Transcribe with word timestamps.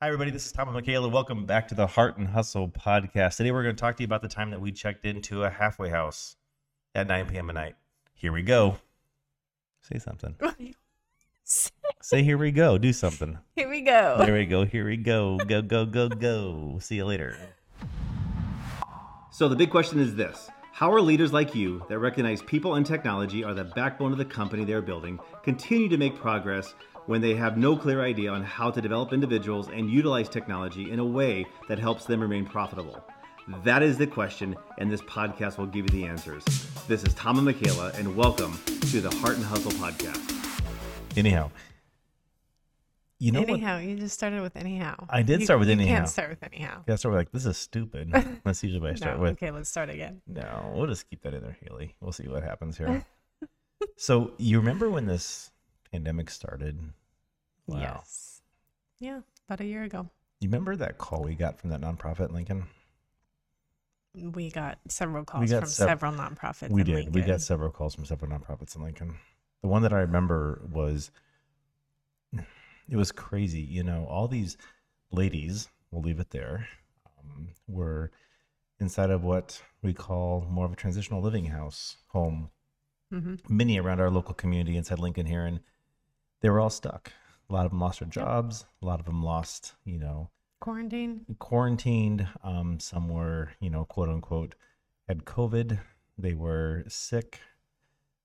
Hi, 0.00 0.06
everybody. 0.06 0.30
This 0.30 0.46
is 0.46 0.52
Tom 0.52 0.68
and 0.68 0.76
Michaela. 0.76 1.08
Welcome 1.08 1.44
back 1.44 1.66
to 1.66 1.74
the 1.74 1.88
Heart 1.88 2.18
and 2.18 2.28
Hustle 2.28 2.68
podcast. 2.68 3.36
Today, 3.36 3.50
we're 3.50 3.64
going 3.64 3.74
to 3.74 3.80
talk 3.80 3.96
to 3.96 4.02
you 4.04 4.04
about 4.04 4.22
the 4.22 4.28
time 4.28 4.50
that 4.50 4.60
we 4.60 4.70
checked 4.70 5.04
into 5.04 5.42
a 5.42 5.50
halfway 5.50 5.88
house 5.88 6.36
at 6.94 7.08
9 7.08 7.26
p.m. 7.26 7.50
at 7.50 7.56
night. 7.56 7.74
Here 8.14 8.30
we 8.30 8.42
go. 8.42 8.76
Say 9.82 9.98
something. 9.98 10.36
Say, 11.44 12.22
here 12.22 12.38
we 12.38 12.52
go. 12.52 12.78
Do 12.78 12.92
something. 12.92 13.38
Here 13.56 13.68
we 13.68 13.80
go. 13.80 14.18
There 14.18 14.34
we 14.34 14.46
go. 14.46 14.64
Here 14.64 14.86
we 14.86 14.96
go. 14.96 15.36
Go, 15.38 15.62
go, 15.62 15.84
go, 15.84 16.08
go. 16.08 16.78
See 16.80 16.94
you 16.94 17.04
later. 17.04 17.36
So 19.32 19.48
the 19.48 19.56
big 19.56 19.72
question 19.72 19.98
is 19.98 20.14
this 20.14 20.48
How 20.70 20.92
are 20.92 21.00
leaders 21.00 21.32
like 21.32 21.56
you 21.56 21.84
that 21.88 21.98
recognize 21.98 22.40
people 22.42 22.76
and 22.76 22.86
technology 22.86 23.42
are 23.42 23.52
the 23.52 23.64
backbone 23.64 24.12
of 24.12 24.18
the 24.18 24.24
company 24.24 24.64
they're 24.64 24.80
building 24.80 25.18
continue 25.42 25.88
to 25.88 25.96
make 25.96 26.14
progress 26.14 26.76
when 27.08 27.22
they 27.22 27.34
have 27.34 27.56
no 27.56 27.74
clear 27.74 28.02
idea 28.04 28.30
on 28.30 28.42
how 28.42 28.70
to 28.70 28.82
develop 28.82 29.14
individuals 29.14 29.68
and 29.70 29.88
utilize 29.88 30.28
technology 30.28 30.90
in 30.90 30.98
a 30.98 31.04
way 31.04 31.46
that 31.66 31.78
helps 31.78 32.04
them 32.04 32.20
remain 32.20 32.44
profitable? 32.44 33.02
That 33.64 33.82
is 33.82 33.96
the 33.96 34.06
question, 34.06 34.54
and 34.76 34.90
this 34.92 35.00
podcast 35.00 35.56
will 35.56 35.64
give 35.68 35.86
you 35.86 36.02
the 36.02 36.04
answers. 36.06 36.44
This 36.86 37.02
is 37.04 37.14
Tom 37.14 37.38
and 37.38 37.46
Michaela, 37.46 37.92
and 37.94 38.14
welcome 38.14 38.58
to 38.90 39.00
the 39.00 39.08
Heart 39.16 39.36
and 39.36 39.44
Hustle 39.46 39.70
podcast. 39.72 40.34
Anyhow, 41.16 41.50
you 43.18 43.32
know 43.32 43.40
what? 43.40 43.48
anyhow, 43.48 43.78
you 43.78 43.96
just 43.96 44.12
started 44.14 44.42
with 44.42 44.54
anyhow. 44.54 45.06
I 45.08 45.22
did 45.22 45.40
You- 45.40 45.46
start 45.46 45.60
with 45.60 45.68
you 45.68 45.72
anyhow. 45.76 45.96
can't 45.96 46.08
start 46.10 46.28
with 46.28 46.42
anyhow. 46.42 46.84
Yeah, 46.86 46.96
start 46.96 47.14
with 47.14 47.20
like, 47.20 47.32
this 47.32 47.46
is 47.46 47.56
stupid. 47.56 48.12
That's 48.44 48.62
usually 48.62 48.82
what 48.82 48.90
I 48.90 48.94
start 48.96 49.16
No, 49.16 49.22
with. 49.22 49.32
okay, 49.32 49.50
let's 49.50 49.70
start 49.70 49.88
again. 49.88 50.20
No, 50.26 50.74
we'll 50.76 50.86
just 50.86 51.08
keep 51.08 51.22
that 51.22 51.32
in 51.32 51.40
there, 51.40 51.56
Haley. 51.66 51.94
We'll 52.02 52.12
see 52.12 52.28
what 52.28 52.42
happens 52.42 52.76
here. 52.76 53.02
so, 53.96 54.32
you 54.36 54.58
remember 54.58 54.90
when 54.90 55.06
this 55.06 55.52
pandemic 55.90 56.28
started? 56.28 56.78
Wow. 57.68 57.78
Yes. 57.80 58.42
Yeah, 58.98 59.20
about 59.48 59.60
a 59.60 59.64
year 59.66 59.84
ago. 59.84 60.08
You 60.40 60.48
remember 60.48 60.74
that 60.76 60.98
call 60.98 61.22
we 61.22 61.34
got 61.34 61.58
from 61.58 61.70
that 61.70 61.80
nonprofit, 61.80 62.32
Lincoln? 62.32 62.64
We 64.14 64.50
got 64.50 64.78
several 64.88 65.24
calls 65.24 65.50
got 65.50 65.60
from 65.60 65.68
sev- 65.68 65.88
several 65.88 66.12
nonprofits. 66.12 66.70
we 66.70 66.82
did. 66.82 67.14
We 67.14 67.20
got 67.22 67.40
several 67.40 67.70
calls 67.70 67.94
from 67.94 68.04
several 68.04 68.30
nonprofits 68.36 68.74
in 68.74 68.82
Lincoln. 68.82 69.16
The 69.62 69.68
one 69.68 69.82
that 69.82 69.92
I 69.92 70.00
remember 70.00 70.62
was 70.72 71.10
it 72.32 72.96
was 72.96 73.12
crazy. 73.12 73.60
You 73.60 73.82
know, 73.84 74.06
all 74.08 74.26
these 74.28 74.56
ladies, 75.12 75.68
we'll 75.90 76.02
leave 76.02 76.20
it 76.20 76.30
there, 76.30 76.66
um, 77.20 77.48
were 77.68 78.10
inside 78.80 79.10
of 79.10 79.22
what 79.22 79.62
we 79.82 79.92
call 79.92 80.46
more 80.48 80.64
of 80.64 80.72
a 80.72 80.76
transitional 80.76 81.20
living 81.20 81.46
house 81.46 81.98
home 82.08 82.50
Mhm. 83.12 83.40
many 83.48 83.78
around 83.78 84.00
our 84.00 84.10
local 84.10 84.34
community 84.34 84.76
inside 84.76 84.98
Lincoln 84.98 85.26
here, 85.26 85.44
and 85.44 85.60
they 86.40 86.48
were 86.50 86.60
all 86.60 86.70
stuck. 86.70 87.12
A 87.50 87.54
lot 87.54 87.64
of 87.64 87.70
them 87.72 87.80
lost 87.80 88.00
their 88.00 88.08
jobs. 88.08 88.66
A 88.82 88.86
lot 88.86 89.00
of 89.00 89.06
them 89.06 89.22
lost, 89.22 89.74
you 89.84 89.98
know, 89.98 90.30
quarantine. 90.60 91.24
quarantined. 91.38 92.28
Um, 92.42 92.78
some 92.80 93.08
were, 93.08 93.52
you 93.60 93.70
know, 93.70 93.84
quote 93.84 94.08
unquote, 94.08 94.54
had 95.08 95.24
COVID. 95.24 95.80
They 96.18 96.34
were 96.34 96.84
sick. 96.88 97.40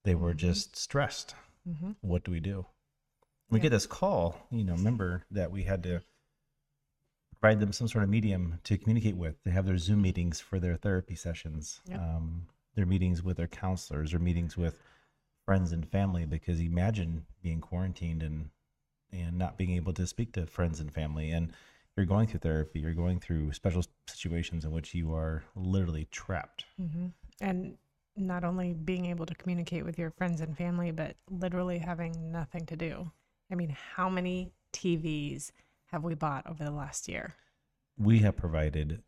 They 0.03 0.15
were 0.15 0.33
Mhm. 0.33 0.37
just 0.37 0.75
stressed. 0.75 1.35
hmm 1.65 1.91
What 2.01 2.25
do 2.25 2.31
we 2.31 2.41
do? 2.41 2.65
We 3.49 3.59
Yeah. 3.59 3.63
get 3.63 3.69
this 3.69 3.85
call, 3.85 4.47
you 4.51 4.63
know, 4.65 4.73
remember 4.75 5.23
that 5.31 5.51
we 5.51 5.63
had 5.63 5.83
to 5.83 6.01
provide 7.39 7.59
them 7.59 7.71
some 7.71 7.87
sort 7.87 8.03
of 8.03 8.09
medium 8.09 8.59
to 8.63 8.77
communicate 8.77 9.15
with. 9.15 9.41
They 9.43 9.51
have 9.51 9.65
their 9.65 9.77
Zoom 9.77 10.01
meetings 10.01 10.39
for 10.41 10.59
their 10.59 10.75
therapy 10.75 11.15
sessions, 11.15 11.81
Yep. 11.85 11.99
um, 11.99 12.47
their 12.75 12.85
meetings 12.85 13.21
with 13.23 13.37
their 13.37 13.47
counselors, 13.47 14.13
or 14.13 14.19
meetings 14.19 14.57
with 14.57 14.79
friends 15.45 15.71
and 15.71 15.87
family. 15.87 16.25
Because 16.25 16.59
imagine 16.59 17.25
being 17.41 17.61
quarantined 17.61 18.23
and 18.23 18.49
and 19.13 19.37
not 19.37 19.57
being 19.57 19.71
able 19.71 19.93
to 19.93 20.05
speak 20.07 20.33
to 20.33 20.45
friends 20.45 20.79
and 20.79 20.91
family, 20.93 21.31
and 21.31 21.51
you're 21.95 22.05
going 22.05 22.27
through 22.27 22.39
therapy, 22.39 22.79
you're 22.79 22.93
going 22.93 23.19
through 23.19 23.53
special 23.53 23.83
situations 24.07 24.65
in 24.65 24.71
which 24.71 24.93
you 24.93 25.13
are 25.13 25.43
literally 25.55 26.07
trapped. 26.11 26.65
hmm 26.77 27.07
And 27.39 27.77
not 28.15 28.43
only 28.43 28.73
being 28.73 29.05
able 29.07 29.25
to 29.25 29.35
communicate 29.35 29.85
with 29.85 29.97
your 29.97 30.11
friends 30.11 30.41
and 30.41 30.55
family, 30.57 30.91
but 30.91 31.15
literally 31.29 31.79
having 31.79 32.31
nothing 32.31 32.65
to 32.67 32.75
do. 32.75 33.11
I 33.51 33.55
mean, 33.55 33.75
how 33.95 34.09
many 34.09 34.51
TVs 34.71 35.51
have 35.91 36.03
we 36.03 36.15
bought 36.15 36.47
over 36.49 36.63
the 36.63 36.71
last 36.71 37.07
year? 37.07 37.35
We 37.97 38.19
have 38.19 38.35
provided 38.37 39.01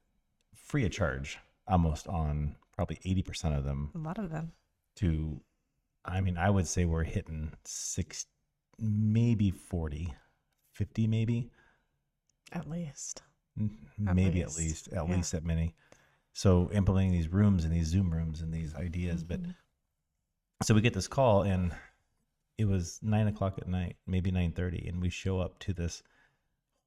free 0.54 0.86
of 0.86 0.92
charge 0.92 1.40
almost 1.68 2.08
on 2.08 2.56
probably 2.76 2.98
80% 3.06 3.58
of 3.58 3.64
them 3.66 3.92
A 3.96 3.98
lot 3.98 4.18
of 4.20 4.30
them. 4.30 4.52
to 4.98 5.40
i 6.04 6.22
mean 6.22 6.38
i 6.38 6.50
would 6.50 6.68
say 6.68 6.86
we're 6.86 7.04
hitting 7.04 7.52
six 7.64 8.26
maybe 8.80 9.52
40 9.52 10.14
50 10.74 11.08
maybe 11.08 11.50
At 12.52 12.70
least. 12.70 13.22
At 13.58 14.16
maybe 14.16 14.44
least, 14.44 14.58
at 14.58 14.64
least 14.64 14.88
at 14.90 14.94
yeah. 15.08 15.16
least 15.16 15.32
that 15.32 15.44
many 15.46 15.76
so 16.34 16.70
implementing 16.74 17.12
these 17.14 17.30
rooms 17.30 17.64
and 17.64 17.74
these 17.74 17.88
zoom 17.88 18.14
rooms 18.14 18.42
and 18.42 18.54
these 18.54 18.76
ideas 18.76 19.24
but 19.24 19.42
Mhm. 19.42 19.56
so 20.64 20.74
we 20.76 20.82
get 20.82 20.94
this 20.94 21.08
call 21.08 21.44
and 21.44 21.74
it 22.58 22.66
was 22.66 23.00
nine 23.02 23.28
o'clock 23.28 23.58
at 23.58 23.68
night 23.68 23.96
maybe 24.06 24.32
9.30 24.32 24.88
and 24.90 25.02
we 25.02 25.10
show 25.10 25.40
up 25.40 25.60
to 25.60 25.74
this 25.74 26.04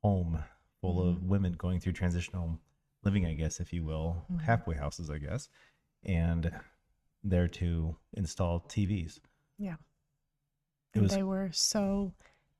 home 0.03 0.45
full 0.81 1.01
of 1.09 1.17
Mhm. 1.17 1.23
women 1.29 1.53
going 1.55 1.81
through 1.81 1.93
transitional 1.95 2.61
living 3.03 3.25
i 3.27 3.33
guess 3.35 3.61
if 3.61 3.73
you 3.73 3.83
will 3.85 4.27
Mhm. 4.31 4.41
halfway 4.43 4.77
houses 4.77 5.09
i 5.11 5.17
guess 5.19 5.49
and 6.05 6.53
there 7.25 7.49
to 7.49 7.97
install 8.13 8.61
tvs 8.61 9.19
Yeah. 9.59 9.77
It 10.99 11.03
was- 11.03 11.11
they 11.13 11.23
were 11.23 11.51
so 11.53 12.13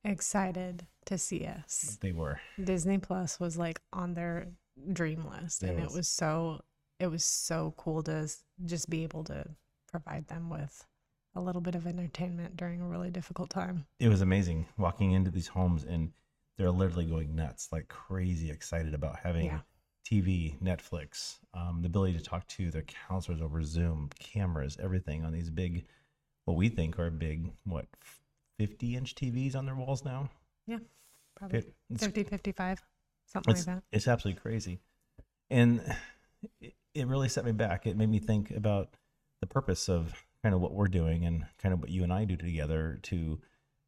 excited 0.05 0.87
to 1.07 1.19
see 1.19 1.45
us. 1.47 1.99
they 2.01 2.13
were 2.13 2.41
Disney 2.63 2.99
Plus 2.99 3.41
was 3.41 3.57
like 3.57 3.81
on 3.93 4.15
their 4.15 4.49
dream 4.93 5.25
list, 5.27 5.63
It 5.63 5.71
and 5.71 5.83
was. 5.85 5.93
it 5.93 5.97
was 5.97 6.09
so 6.09 6.63
it 6.99 7.07
was 7.09 7.25
so 7.25 7.75
cool 7.77 8.03
to 8.05 8.29
just 8.65 8.91
be 8.91 9.05
able 9.05 9.23
to 9.25 9.45
provide 9.91 10.27
them 10.29 10.51
with 10.51 10.85
a 11.35 11.41
little 11.41 11.61
bit 11.61 11.75
of 11.77 11.87
entertainment 11.87 12.57
during 12.57 12.81
a 12.81 12.87
really 12.89 13.11
difficult 13.11 13.51
time. 13.51 13.87
it 14.01 14.09
was 14.09 14.21
amazing 14.21 14.67
walking 14.77 15.13
into 15.13 15.31
these 15.31 15.49
homes 15.49 15.85
and 15.85 16.13
they're 16.57 16.71
literally 16.71 17.07
going 17.07 17.35
nuts 17.37 17.69
like 17.73 17.89
crazy 17.89 18.51
excited 18.51 18.93
about 18.95 19.17
having 19.21 19.47
Yeah. 19.47 19.61
tv 20.05 20.59
netflix 20.61 21.39
um, 21.55 21.83
the 21.83 21.87
ability 21.87 22.17
to 22.19 22.25
talk 22.25 22.47
to 22.49 22.71
their 22.71 22.83
counselors 22.83 23.41
over 23.41 23.63
zoom 23.63 24.11
cameras 24.19 24.77
everything 24.83 25.25
on 25.25 25.33
these 25.33 25.51
big 25.51 25.87
what 26.45 26.57
we 26.57 26.69
think 26.69 26.99
are 26.99 27.11
big 27.11 27.53
what 27.65 27.87
50 28.59 28.97
inch 28.97 29.15
tvs 29.15 29.55
on 29.57 29.67
their 29.67 29.75
walls 29.77 30.05
now 30.05 30.29
Yeah, 30.67 30.79
Probably 31.37 31.61
It- 31.61 31.75
it's, 31.91 32.05
50, 32.05 32.25
55, 32.25 32.83
something 33.27 33.55
like 33.55 33.65
that. 33.65 33.83
it's 33.93 34.09
absolutely 34.09 34.41
crazy 34.41 34.81
and 35.51 35.81
it, 36.61 36.75
it 36.95 37.07
really 37.07 37.29
set 37.29 37.45
me 37.45 37.53
back 37.53 37.87
it 37.87 37.97
made 37.97 38.09
me 38.09 38.19
think 38.19 38.51
about 38.51 38.95
the 39.41 39.47
purpose 39.47 39.89
of 39.89 40.13
kind 40.43 40.55
of 40.55 40.61
what 40.61 40.73
we're 40.75 40.89
doing 40.89 41.25
and 41.25 41.47
kind 41.59 41.73
of 41.73 41.81
what 41.81 41.91
you 41.91 42.03
and 42.03 42.13
i 42.13 42.25
do 42.25 42.37
together 42.37 42.99
to 43.03 43.41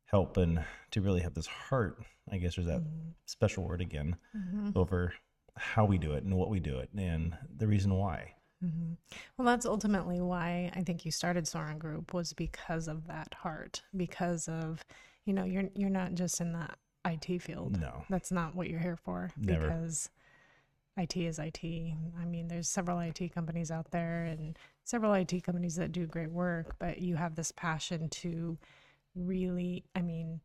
help 0.07 0.37
and 0.37 0.65
to 0.91 1.01
really 1.01 1.21
have 1.21 1.35
this 1.35 1.47
heart 1.47 1.99
i 2.31 2.39
guess 2.39 2.57
there's 2.57 2.67
that 2.67 2.83
Mhm. 2.83 3.13
special 3.27 3.65
word 3.65 3.81
again 3.81 4.17
Mhm. 4.37 4.75
over 4.77 5.15
how 5.57 5.85
we 5.85 5.99
do 5.99 6.13
it 6.13 6.23
and 6.25 6.37
what 6.37 6.49
we 6.51 6.61
do 6.61 6.79
it 6.79 6.91
and 6.97 7.37
the 7.57 7.67
reason 7.67 7.93
why. 7.95 8.35
Hmm 8.61 8.93
Well, 9.37 9.47
that's 9.47 9.67
ultimately 9.67 10.21
why 10.21 10.71
I 10.75 10.83
think 10.83 11.05
you 11.05 11.11
started 11.11 11.47
Soren 11.47 11.79
Group 11.79 12.13
was 12.13 12.33
because 12.33 12.89
of 12.89 13.07
that 13.07 13.35
heart, 13.35 13.83
because 13.97 14.49
of 14.49 14.85
you 15.25 15.33
know 15.33 15.45
you're 15.45 15.71
you're 15.75 15.91
not 15.91 16.15
just 16.15 16.41
in 16.41 16.53
the 16.53 16.69
IT 17.07 17.43
field. 17.43 17.81
No, 17.81 18.05
That's 18.11 18.31
not 18.31 18.55
what 18.55 18.69
you're 18.69 18.81
here 18.81 18.99
for. 18.99 19.31
Never. 19.37 19.69
Because 19.69 20.11
IT 20.97 21.17
is 21.17 21.39
IT. 21.39 21.65
I 21.65 22.25
mean, 22.25 22.49
there's 22.49 22.69
several 22.69 22.99
IT 22.99 23.33
companies 23.35 23.71
out 23.71 23.91
there 23.91 24.25
and 24.25 24.59
several 24.85 25.15
IT 25.15 25.43
companies 25.45 25.77
that 25.77 25.93
do 25.93 26.07
great 26.07 26.31
work, 26.31 26.77
but 26.79 27.01
you 27.01 27.17
have 27.17 27.37
this 27.37 27.53
passion 27.53 28.09
to 28.11 28.59
really, 29.15 29.85
I 29.95 30.03
mean, 30.03 30.41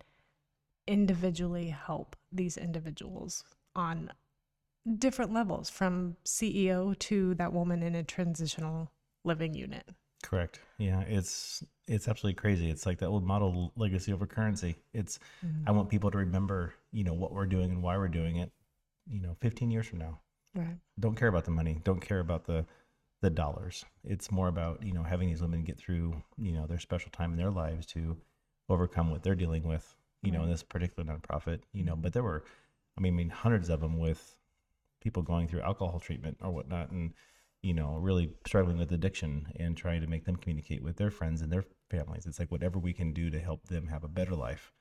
individually 0.87 1.69
help 1.69 2.15
these 2.31 2.57
individuals 2.57 3.43
on 3.75 4.11
different 4.97 5.33
levels 5.33 5.69
from 5.69 6.15
CEO 6.25 6.97
to 6.99 7.33
that 7.35 7.53
woman 7.53 7.81
in 7.81 7.95
a 7.95 8.03
transitional 8.03 8.91
living 9.23 9.53
unit. 9.53 9.89
correct. 10.23 10.59
Yeah, 10.77 11.01
it's 11.01 11.63
it's 11.87 12.07
absolutely 12.07 12.35
crazy. 12.35 12.69
It's 12.69 12.85
like 12.85 12.99
that 12.99 13.07
old 13.07 13.23
model 13.23 13.71
legacy 13.75 14.11
over 14.11 14.25
currency. 14.25 14.75
It's 14.93 15.19
I 15.43 15.45
mm-hmm. 15.45 15.75
want 15.75 15.89
people 15.89 16.11
to 16.11 16.17
remember, 16.17 16.73
you 16.91 17.03
know, 17.03 17.13
what 17.13 17.31
we're 17.31 17.45
doing 17.45 17.71
and 17.71 17.83
why 17.83 17.97
we're 17.97 18.07
doing 18.07 18.37
it, 18.37 18.51
you 19.07 19.21
know, 19.21 19.35
15 19.41 19.69
years 19.71 19.87
from 19.87 19.99
now. 19.99 20.19
Right. 20.55 20.77
Don't 20.99 21.15
care 21.15 21.27
about 21.27 21.45
the 21.45 21.51
money, 21.51 21.79
don't 21.83 22.01
care 22.01 22.19
about 22.19 22.45
the 22.45 22.65
the 23.21 23.29
dollars. 23.29 23.85
It's 24.03 24.31
more 24.31 24.47
about, 24.47 24.83
you 24.83 24.93
know, 24.93 25.03
having 25.03 25.29
these 25.29 25.41
women 25.41 25.63
get 25.63 25.77
through, 25.77 26.21
you 26.37 26.51
know, 26.51 26.67
their 26.67 26.79
special 26.79 27.11
time 27.11 27.31
in 27.31 27.37
their 27.37 27.51
lives 27.51 27.85
to 27.87 28.17
overcome 28.69 29.11
what 29.11 29.23
they're 29.23 29.35
dealing 29.35 29.63
with, 29.63 29.95
you 30.21 30.31
know, 30.31 30.43
in 30.43 30.49
this 30.49 30.63
particular 30.63 31.09
nonprofit, 31.09 31.61
you 31.71 31.83
know, 31.83 31.93
mm-hmm. 31.93 32.01
but 32.01 32.13
there 32.13 32.23
were 32.23 32.43
I 32.97 33.01
mean, 33.01 33.13
I 33.13 33.17
mean 33.17 33.29
hundreds 33.29 33.69
of 33.69 33.81
them 33.81 33.99
with 33.99 34.37
people 35.05 35.21
going 35.21 35.47
through 35.47 35.61
alcohol 35.61 35.99
treatment 35.99 36.35
or 36.41 36.51
whatnot 36.51 36.89
and 36.89 37.13
you 37.61 37.73
know 37.73 37.97
really 38.01 38.33
struggling 38.47 38.77
with 38.77 38.91
addiction 38.91 39.45
and 39.59 39.77
trying 39.77 40.01
to 40.01 40.07
make 40.07 40.25
them 40.25 40.35
communicate 40.35 40.83
with 40.83 40.97
their 40.97 41.11
friends 41.11 41.41
and 41.41 41.51
their 41.51 41.65
families. 41.91 42.25
It's 42.25 42.39
like 42.39 42.51
whatever 42.51 42.79
we 42.79 42.91
can 42.91 43.13
do 43.13 43.29
to 43.29 43.39
help 43.39 43.67
them 43.67 43.87
have 43.87 44.03
a 44.03 44.09
better 44.09 44.35
life. 44.35 44.71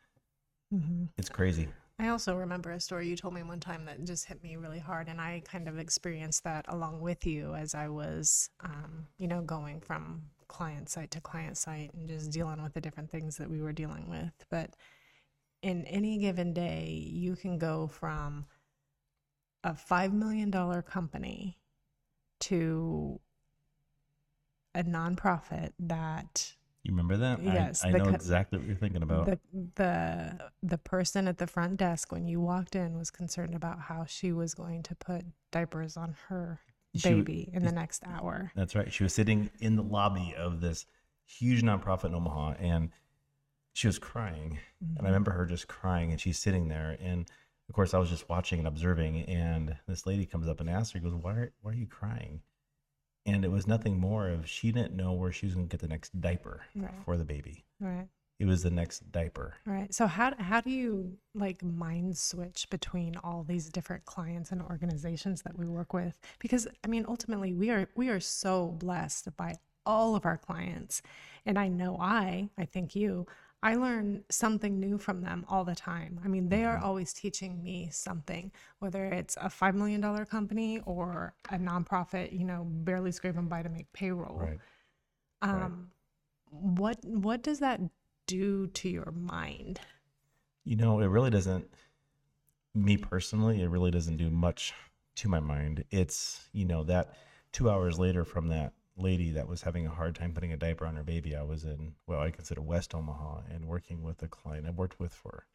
Hmm 0.71 1.05
it's 1.19 1.29
crazy. 1.29 1.69
I 1.99 2.09
also 2.09 2.35
remember 2.35 2.73
a 2.73 2.81
story 2.81 3.07
you 3.09 3.17
told 3.17 3.35
me 3.35 3.43
one 3.45 3.61
time 3.61 3.85
that 3.85 4.03
just 4.05 4.25
hit 4.27 4.43
me 4.43 4.57
really 4.57 4.81
hard, 4.81 5.09
and 5.09 5.21
I 5.21 5.43
kind 5.45 5.69
of 5.69 5.79
experienced 5.79 6.43
that 6.43 6.65
along 6.69 7.01
with 7.01 7.25
you 7.25 7.55
as 7.55 7.75
I 7.75 7.89
was, 7.89 8.51
um, 8.65 9.07
you 9.19 9.29
know, 9.29 9.43
going 9.43 9.81
from 9.81 10.23
client 10.49 10.89
site 10.89 11.13
to 11.13 11.21
client 11.21 11.57
site 11.57 11.95
and 11.95 12.09
just 12.09 12.33
dealing 12.33 12.63
with 12.63 12.75
the 12.75 12.81
different 12.81 13.11
things 13.11 13.37
that 13.37 13.49
we 13.49 13.61
were 13.63 13.73
dealing 13.73 14.11
with. 14.11 14.33
But 14.51 14.75
in 15.63 15.85
any 15.87 16.19
given 16.19 16.53
day, 16.53 17.09
you 17.13 17.37
can 17.37 17.59
go 17.59 17.87
from 17.87 18.47
a 19.65 19.75
five 19.75 20.13
million 20.13 20.51
dollar 20.51 20.83
company 20.83 21.59
to 22.41 23.19
a 24.75 24.85
nonprofit 24.85 25.73
that 25.79 26.55
You 26.83 26.93
remember 26.93 27.17
that? 27.17 27.43
Yes, 27.43 27.85
I, 27.85 27.93
the 27.93 27.99
know 27.99 28.05
co- 28.05 28.11
exactly 28.11 28.59
what 28.59 28.69
you're 28.69 28.77
thinking 28.77 29.03
about. 29.03 29.27
the 29.27 29.39
the 29.75 30.51
the 30.63 30.79
person 30.79 31.27
at 31.27 31.39
the 31.39 31.47
front 31.47 31.79
desk 31.79 32.13
when 32.13 32.29
you 32.29 32.41
walked 32.41 32.77
in 32.77 32.97
was 32.97 33.11
concerned 33.11 33.55
about 33.55 33.81
how 33.81 34.05
she 34.05 34.33
was 34.33 34.55
going 34.55 34.83
to 34.85 34.95
put 34.95 35.25
diapers 35.51 35.97
on 35.97 36.15
her 36.29 36.61
She 36.95 37.09
w- 37.09 37.25
baby 37.25 37.51
in 37.53 37.65
the 37.65 37.73
next 37.73 38.03
hour. 38.07 38.53
That's 38.55 38.75
right. 38.75 38.93
She 38.93 39.03
was 39.03 39.15
sitting 39.15 39.51
in 39.61 39.77
the 39.77 39.83
lobby 39.83 40.35
of 40.37 40.61
this 40.61 40.87
huge 41.27 41.63
nonprofit 41.63 42.07
in 42.07 42.15
Omaha 42.15 42.55
and 42.59 42.91
she 43.73 43.87
was 43.87 43.99
crying. 43.99 44.59
And 44.81 44.91
I 44.91 45.01
mm-hmm. 45.01 45.07
remember 45.07 45.31
her 45.33 45.47
just 45.47 45.69
crying 45.69 46.11
and 46.13 46.21
she's 46.21 46.39
sitting 46.39 46.69
there. 46.69 46.97
And 47.01 47.27
of 47.69 47.75
course, 47.75 47.95
I 47.95 47.99
was 47.99 48.11
just 48.11 48.29
watching 48.29 48.59
and 48.59 48.69
observing. 48.69 49.23
And 49.23 49.77
this 49.89 50.07
lady 50.07 50.27
comes 50.27 50.49
up 50.49 50.61
and 50.61 50.69
asks 50.69 50.93
her, 50.93 51.01
goes, 51.01 51.15
why 51.15 51.33
are, 51.33 51.53
why 51.63 51.73
are 51.73 51.75
you 51.75 51.87
crying? 51.87 52.41
And 53.27 53.45
it 53.45 53.51
was 53.51 53.67
nothing 53.67 53.99
more 53.99 54.29
of 54.29 54.49
she 54.49 54.71
didn't 54.71 54.95
know 54.95 55.13
where 55.13 55.33
she 55.33 55.47
was 55.47 55.55
going 55.55 55.67
to 55.69 55.71
get 55.75 55.81
the 55.81 55.89
next 55.89 56.21
diaper 56.21 56.63
Right. 56.77 56.93
for 57.05 57.17
the 57.17 57.25
baby. 57.25 57.65
Right. 57.81 58.09
It 58.39 58.47
was 58.47 58.63
the 58.65 58.71
next 58.71 59.11
diaper. 59.13 59.55
Right. 59.65 59.95
So 59.95 60.07
how 60.09 60.35
how 60.39 60.61
do 60.61 60.69
you 60.69 61.17
like 61.35 61.63
mind 61.63 62.19
switch 62.19 62.67
between 62.69 63.17
all 63.17 63.45
these 63.45 63.71
different 63.71 64.05
clients 64.05 64.51
and 64.51 64.61
organizations 64.61 65.43
that 65.43 65.57
we 65.57 65.67
work 65.69 65.95
with? 65.95 66.19
Because 66.41 66.67
I 66.85 66.89
mean, 66.89 67.07
ultimately, 67.09 67.55
we 67.55 67.71
are 67.71 67.89
we 67.95 68.09
are 68.09 68.21
so 68.21 68.73
blessed 68.79 69.35
by 69.37 69.55
all 69.87 70.17
of 70.17 70.27
our 70.27 70.37
clients, 70.37 71.01
and 71.47 71.59
I 71.59 71.69
know 71.69 71.97
I 72.01 72.49
I 72.59 72.65
think 72.65 72.97
you. 72.97 73.27
I 73.65 73.77
learn 73.77 74.25
something 74.31 74.79
new 74.79 74.99
from 74.99 75.23
them 75.23 75.45
all 75.49 75.65
the 75.65 75.75
time. 75.75 76.21
I 76.25 76.29
mean, 76.29 76.51
they 76.51 76.65
are 76.65 76.79
always 76.79 77.13
teaching 77.15 77.63
me 77.65 77.89
something, 77.93 78.53
whether 78.81 79.07
it's 79.07 79.37
a 79.39 79.49
$5 79.49 79.75
million 79.75 80.03
company 80.27 80.81
or 80.87 81.35
a 81.51 81.57
nonprofit, 81.59 82.33
you 82.39 82.45
know, 82.45 82.65
barely 82.69 83.13
scraping 83.13 83.49
by 83.49 83.63
to 83.63 83.71
make 83.71 83.93
payroll 83.93 84.39
Right. 84.39 84.61
um 85.43 85.91
what 86.51 86.99
what 87.05 87.43
does 87.43 87.61
that 87.61 87.81
do 88.27 88.69
to 88.69 88.89
your 88.89 89.13
mind 89.13 89.81
You 90.65 90.77
know, 90.77 91.01
it 91.01 91.07
really 91.07 91.31
doesn't, 91.31 91.69
me 92.75 92.97
personally, 92.97 93.63
it 93.63 93.69
really 93.69 93.91
doesn't 93.91 94.17
do 94.17 94.31
much 94.31 94.75
to 95.17 95.29
my 95.29 95.41
mind. 95.41 95.85
It's, 95.91 96.49
you 96.53 96.65
know, 96.65 96.85
that 96.85 97.15
two 97.53 97.71
hours 97.71 97.99
later 97.99 98.25
from 98.25 98.49
that 98.49 98.73
lady 98.97 99.31
that 99.31 99.49
was 99.49 99.63
having 99.63 99.87
a 99.87 99.91
hard 99.91 100.15
time 100.15 100.33
putting 100.33 100.53
a 100.53 100.57
diaper 100.57 100.87
on 100.87 100.97
her 100.97 101.03
baby, 101.03 101.35
I 101.35 101.43
was 101.43 101.65
in, 101.65 101.95
well, 102.07 102.21
I 102.21 102.31
consider 102.31 102.61
West 102.63 102.95
Omaha 102.95 103.43
and 103.51 103.67
working 103.67 104.03
with 104.03 104.23
a 104.23 104.29
client 104.29 104.67
I've 104.67 104.79
worked 104.79 105.01
with 105.01 105.13
for, 105.13 105.47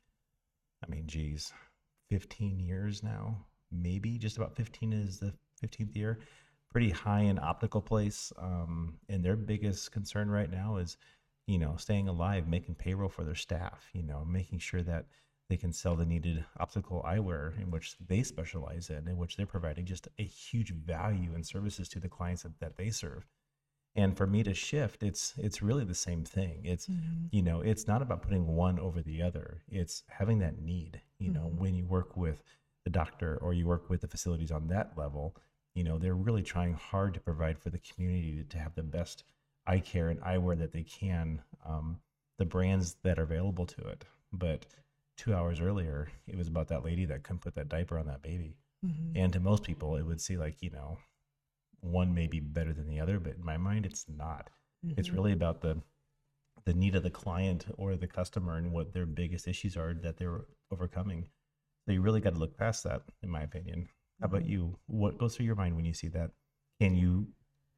I 0.83 0.89
mean, 0.89 1.07
geez, 1.07 1.53
15 2.09 2.59
years 2.59 3.03
now, 3.03 3.45
maybe 3.71 4.18
just 4.18 4.38
about 4.38 4.56
15 4.56 4.94
is 4.94 5.19
the 5.19 5.33
15th 5.63 5.95
year. 5.95 6.19
Pretty 6.71 6.89
high 6.89 7.21
in 7.21 7.39
optical 7.39 7.81
place. 7.81 8.31
Um, 8.38 8.95
and 9.07 9.24
their 9.24 9.36
biggest 9.36 9.92
concern 9.92 10.30
right 10.30 10.50
now 10.50 10.77
is, 10.77 10.97
you 11.47 11.57
know, 11.57 11.75
staying 11.77 12.07
alive, 12.07 12.47
making 12.47 12.75
payroll 12.75 13.09
for 13.09 13.24
their 13.24 13.35
staff, 13.35 13.89
you 13.94 14.03
know, 14.03 14.24
making 14.25 14.59
sure 14.59 14.83
that 14.83 15.06
they 15.49 15.57
can 15.57 15.73
sell 15.73 15.95
the 15.95 16.05
needed 16.05 16.45
optical 16.59 17.03
eyewear 17.05 17.59
in 17.59 17.71
which 17.71 17.95
they 18.07 18.21
specialize 18.21 18.89
in, 18.89 19.07
in 19.07 19.17
which 19.17 19.35
they're 19.35 19.45
providing 19.45 19.85
just 19.85 20.07
a 20.19 20.23
huge 20.23 20.71
value 20.71 21.31
and 21.33 21.45
services 21.45 21.89
to 21.89 21.99
the 21.99 22.07
clients 22.07 22.43
that, 22.43 22.59
that 22.59 22.77
they 22.77 22.89
serve. 22.91 23.25
And 23.95 24.15
for 24.15 24.27
me 24.27 24.43
to 24.43 24.53
shift, 24.53 25.01
it's 25.01 25.33
it's 25.37 25.63
really 25.63 25.83
the 25.83 25.95
same 25.95 26.23
thing. 26.23 26.61
It's 26.63 26.87
you 27.31 27.41
know, 27.41 27.61
it's 27.61 27.87
not 27.87 28.03
about 28.03 28.21
putting 28.21 28.45
one 28.47 28.79
over 28.79 29.01
the 29.01 29.21
other. 29.23 29.61
It's 29.67 30.03
having 30.07 30.39
that 30.39 30.61
need. 30.61 31.01
You 31.17 31.31
know, 31.31 31.51
when 31.57 31.75
you 31.75 31.85
work 31.85 32.15
with 32.15 32.43
the 32.83 32.91
doctor 32.91 33.37
or 33.41 33.53
you 33.53 33.65
work 33.65 33.89
with 33.89 34.01
the 34.01 34.07
facilities 34.07 34.51
on 34.51 34.67
that 34.67 34.93
level, 34.95 35.35
you 35.73 35.83
know, 35.83 35.97
they're 35.97 36.15
really 36.15 36.43
trying 36.43 36.73
hard 36.75 37.13
to 37.15 37.19
provide 37.19 37.57
for 37.57 37.71
the 37.71 37.79
community 37.79 38.37
to, 38.37 38.43
to 38.43 38.57
have 38.59 38.75
the 38.75 38.83
best 38.83 39.23
eye 39.65 39.79
care 39.79 40.09
and 40.09 40.21
eyewear 40.21 40.57
that 40.59 40.71
they 40.71 40.83
can, 40.83 41.41
um, 41.65 41.99
the 42.37 42.45
brands 42.45 42.95
that 43.03 43.19
are 43.19 43.23
available 43.23 43.65
to 43.65 43.87
it. 43.87 44.05
But 44.31 44.65
two 45.19 45.36
hours 45.36 45.60
earlier, 45.60 46.07
it 46.27 46.38
was 46.38 46.48
about 46.48 46.69
that 46.69 46.86
lady 46.86 47.06
that 47.06 47.24
couldn't 47.24 47.42
put 47.42 47.56
that 47.56 47.68
diaper 47.68 48.00
on 48.00 48.07
that 48.07 48.21
baby. 48.21 48.56
Mm-hmm. 48.86 49.18
And 49.18 49.33
to 49.33 49.42
most 49.42 49.63
people, 49.63 49.98
it 49.98 50.04
would 50.04 50.21
seem 50.21 50.39
like, 50.39 50.62
you 50.62 50.69
know, 50.69 50.98
one 51.81 52.13
may 52.13 52.27
be 52.27 52.39
better 52.39 52.71
than 52.71 52.88
the 52.88 53.01
other, 53.01 53.19
but 53.19 53.36
in 53.36 53.44
my 53.44 53.57
mind, 53.57 53.86
it's 53.86 54.06
not. 54.07 54.50
It's 54.95 55.10
mm-hmm. 55.10 55.18
really 55.18 55.31
about 55.33 55.62
the 55.62 55.81
the 56.66 56.74
need 56.74 56.95
of 56.95 57.04
the 57.04 57.10
client 57.10 57.66
or 57.77 57.95
the 57.95 58.07
customer 58.07 58.57
and 58.57 58.71
what 58.71 58.94
their 58.94 59.06
biggest 59.06 59.48
issues 59.48 59.77
are 59.77 59.94
that 59.94 60.18
they're 60.18 60.42
overcoming. 60.71 61.25
So 61.86 61.94
you 61.94 62.01
really 62.01 62.21
got 62.21 62.33
to 62.33 62.39
look 62.39 62.57
past 62.57 62.83
that, 62.83 63.01
in 63.24 63.30
my 63.30 63.42
opinion. 63.42 63.88
How 64.19 64.25
about 64.25 64.42
mm-hmm. 64.42 64.51
you? 64.51 64.80
What 64.88 65.18
goes 65.18 65.36
through 65.36 65.48
your 65.48 65.56
mind 65.56 65.75
when 65.75 65.86
you 65.86 65.94
see 65.94 66.10
that? 66.10 66.31
Can 66.80 66.95
you 66.95 67.27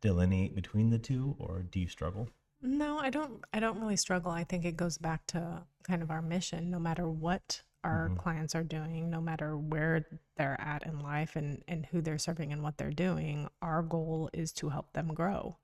delineate 0.02 0.56
between 0.56 0.90
the 0.90 1.00
two, 1.00 1.36
or 1.40 1.64
do 1.64 1.80
you 1.80 1.88
struggle? 1.88 2.28
No 2.62 2.98
i 3.00 3.10
don't 3.10 3.44
i 3.54 3.60
don't 3.60 3.80
really 3.80 3.96
struggle. 3.96 4.32
I 4.32 4.44
think 4.44 4.66
it 4.66 4.78
goes 4.78 4.98
back 4.98 5.26
to 5.28 5.64
kind 5.84 6.02
of 6.04 6.12
our 6.12 6.22
mission 6.22 6.70
no 6.70 6.80
matter 6.80 7.10
what 7.10 7.62
our 7.84 8.12
clients 8.18 8.54
are 8.54 8.64
doing 8.64 9.10
no 9.10 9.20
matter 9.20 9.58
where 9.58 10.06
they're 10.38 10.60
at 10.62 10.86
in 10.86 11.00
life 11.00 11.36
and 11.36 11.64
and 11.68 11.86
who 11.88 12.02
they're 12.02 12.20
serving 12.20 12.54
and 12.54 12.62
what 12.62 12.78
they're 12.78 12.92
doing 12.92 13.50
our 13.62 13.82
goal 13.82 14.30
is 14.34 14.52
to 14.54 14.70
help 14.70 14.94
them 14.94 15.14
grow. 15.14 15.58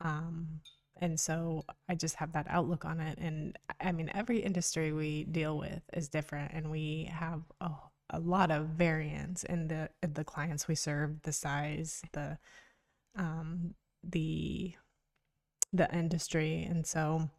Um 0.00 0.60
and 1.00 1.18
so 1.18 1.64
i 1.88 1.94
just 1.94 2.16
have 2.16 2.32
that 2.32 2.46
outlook 2.48 2.84
on 2.84 3.00
it. 3.00 3.18
And 3.18 3.56
i 3.80 3.92
mean 3.92 4.10
every 4.14 4.40
industry 4.40 4.92
we 4.92 5.24
deal 5.24 5.56
with 5.58 5.82
is 5.92 6.08
different 6.08 6.52
and 6.52 6.70
we 6.70 7.08
have 7.12 7.42
a, 7.60 7.70
a 8.10 8.18
lot 8.18 8.50
of 8.50 8.68
variance 8.68 9.44
in 9.44 9.68
the 9.68 9.88
in 10.02 10.14
the 10.14 10.24
clients 10.24 10.66
we 10.68 10.74
serve 10.74 11.22
the 11.22 11.32
size 11.32 12.02
the 12.12 12.38
um 13.16 13.74
the 14.02 14.74
the 15.72 15.92
industry 15.94 16.66
and 16.68 16.86
so 16.86 17.30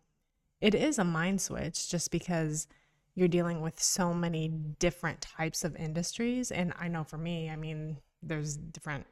it 0.62 0.74
is 0.74 0.98
a 0.98 1.04
mind 1.04 1.42
switch 1.42 1.90
just 1.90 2.12
because 2.12 2.68
you're 3.16 3.28
dealing 3.28 3.62
with 3.62 3.82
so 3.82 4.14
many 4.14 4.48
different 4.80 5.22
types 5.22 5.64
of 5.64 5.76
industries 5.76 6.52
and 6.52 6.74
i 6.80 6.88
know 6.88 7.04
for 7.04 7.18
me 7.18 7.50
i 7.50 7.56
mean 7.56 7.98
there's 8.22 8.58
different 8.58 9.06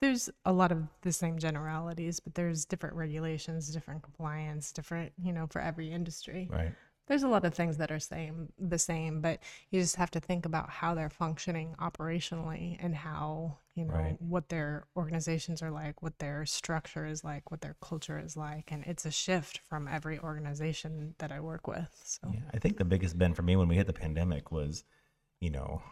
there's 0.00 0.30
a 0.44 0.52
lot 0.52 0.70
of 0.70 0.84
the 1.02 1.12
same 1.12 1.38
generalities 1.38 2.20
but 2.20 2.34
there's 2.34 2.64
different 2.64 2.94
regulations 2.94 3.68
different 3.72 4.02
compliance 4.02 4.70
different 4.70 5.12
you 5.22 5.32
know 5.32 5.46
for 5.48 5.60
every 5.60 5.90
industry 5.90 6.48
Right. 6.50 6.72
There's 7.08 7.22
a 7.22 7.28
lot 7.28 7.44
of 7.44 7.54
things 7.54 7.78
that 7.78 7.90
are 7.90 7.98
same 7.98 8.52
the 8.58 8.78
same 8.78 9.20
but 9.20 9.40
you 9.70 9.80
just 9.80 9.96
have 9.96 10.10
to 10.10 10.20
think 10.20 10.46
about 10.46 10.70
how 10.70 10.94
they're 10.94 11.10
functioning 11.10 11.74
operationally 11.80 12.76
and 12.80 12.94
how 12.94 13.58
you 13.74 13.84
know 13.84 13.94
Right. 13.94 14.18
what 14.20 14.48
their 14.48 14.86
organizations 14.96 15.62
are 15.62 15.70
like 15.70 16.02
what 16.02 16.18
their 16.18 16.44
structure 16.46 17.06
is 17.06 17.24
like 17.24 17.50
what 17.50 17.60
their 17.60 17.76
culture 17.80 18.18
is 18.18 18.36
like 18.36 18.70
and 18.72 18.84
it's 18.86 19.06
a 19.06 19.10
shift 19.10 19.58
from 19.68 19.88
every 19.88 20.18
organization 20.18 21.14
that 21.18 21.32
i 21.32 21.40
work 21.40 21.66
with 21.66 22.00
so 22.04 22.34
Yeah, 22.34 22.40
I 22.52 22.58
think 22.58 22.76
the 22.76 22.84
biggest 22.84 23.18
bend 23.18 23.36
for 23.36 23.42
me 23.42 23.56
when 23.56 23.68
we 23.68 23.76
hit 23.76 23.86
the 23.86 23.92
pandemic 23.92 24.50
was, 24.52 24.84
you 25.40 25.50
know, 25.50 25.82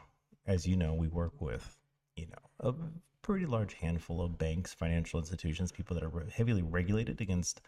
as 0.47 0.67
you 0.67 0.77
know, 0.77 0.95
we 0.95 1.09
work 1.09 1.41
with, 1.41 1.79
you 2.17 2.27
know, 2.29 2.51
a 2.61 2.75
pretty 3.23 3.47
large 3.47 3.75
handful 3.75 4.23
of 4.23 4.39
banks, 4.39 4.75
financial 4.75 5.21
institutions, 5.21 5.73
people 5.73 5.95
that 5.97 6.05
are 6.05 6.27
heavily 6.35 6.63
regulated 6.63 7.21
against. 7.21 7.61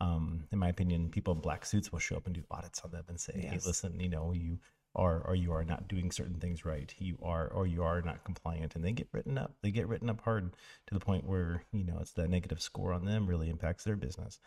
Um, 0.00 0.44
in 0.50 0.58
my 0.58 0.68
opinion, 0.68 1.10
people 1.10 1.34
in 1.34 1.40
black 1.40 1.64
suits 1.64 1.92
will 1.92 2.00
show 2.00 2.16
up 2.16 2.26
and 2.26 2.34
do 2.34 2.42
audits 2.50 2.80
on 2.80 2.90
them 2.90 3.04
and 3.08 3.20
say, 3.20 3.32
"Hey, 3.34 3.56
listen, 3.66 4.00
you 4.00 4.08
know, 4.08 4.32
you 4.32 4.58
are 4.94 5.20
or 5.22 5.34
you 5.34 5.52
are 5.52 5.64
not 5.64 5.88
doing 5.88 6.10
certain 6.10 6.38
things 6.40 6.64
right. 6.64 6.92
You 6.98 7.16
are 7.22 7.48
or 7.48 7.66
you 7.66 7.82
are 7.82 8.02
not 8.02 8.24
compliant," 8.24 8.74
and 8.74 8.84
they 8.84 8.92
get 8.92 9.08
written 9.12 9.38
up. 9.38 9.54
They 9.62 9.70
get 9.70 9.88
written 9.88 10.10
up 10.10 10.20
hard 10.22 10.54
to 10.86 10.94
the 10.94 11.00
point 11.00 11.24
where 11.24 11.62
you 11.72 11.84
know 11.84 11.98
it's 12.00 12.12
that 12.12 12.28
negative 12.30 12.60
score 12.60 12.92
on 12.92 13.04
them 13.04 13.26
really 13.26 13.48
impacts 13.48 13.84
their 13.84 13.96
business. 13.96 14.40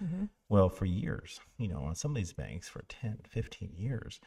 Well, 0.50 0.70
for 0.70 0.86
years, 0.86 1.40
you 1.58 1.68
know, 1.68 1.84
on 1.84 1.96
some 1.96 2.12
of 2.12 2.18
these 2.18 2.34
banks 2.34 2.68
for 2.70 2.84
10, 2.90 3.20
15 3.28 3.74
years, 3.78 4.20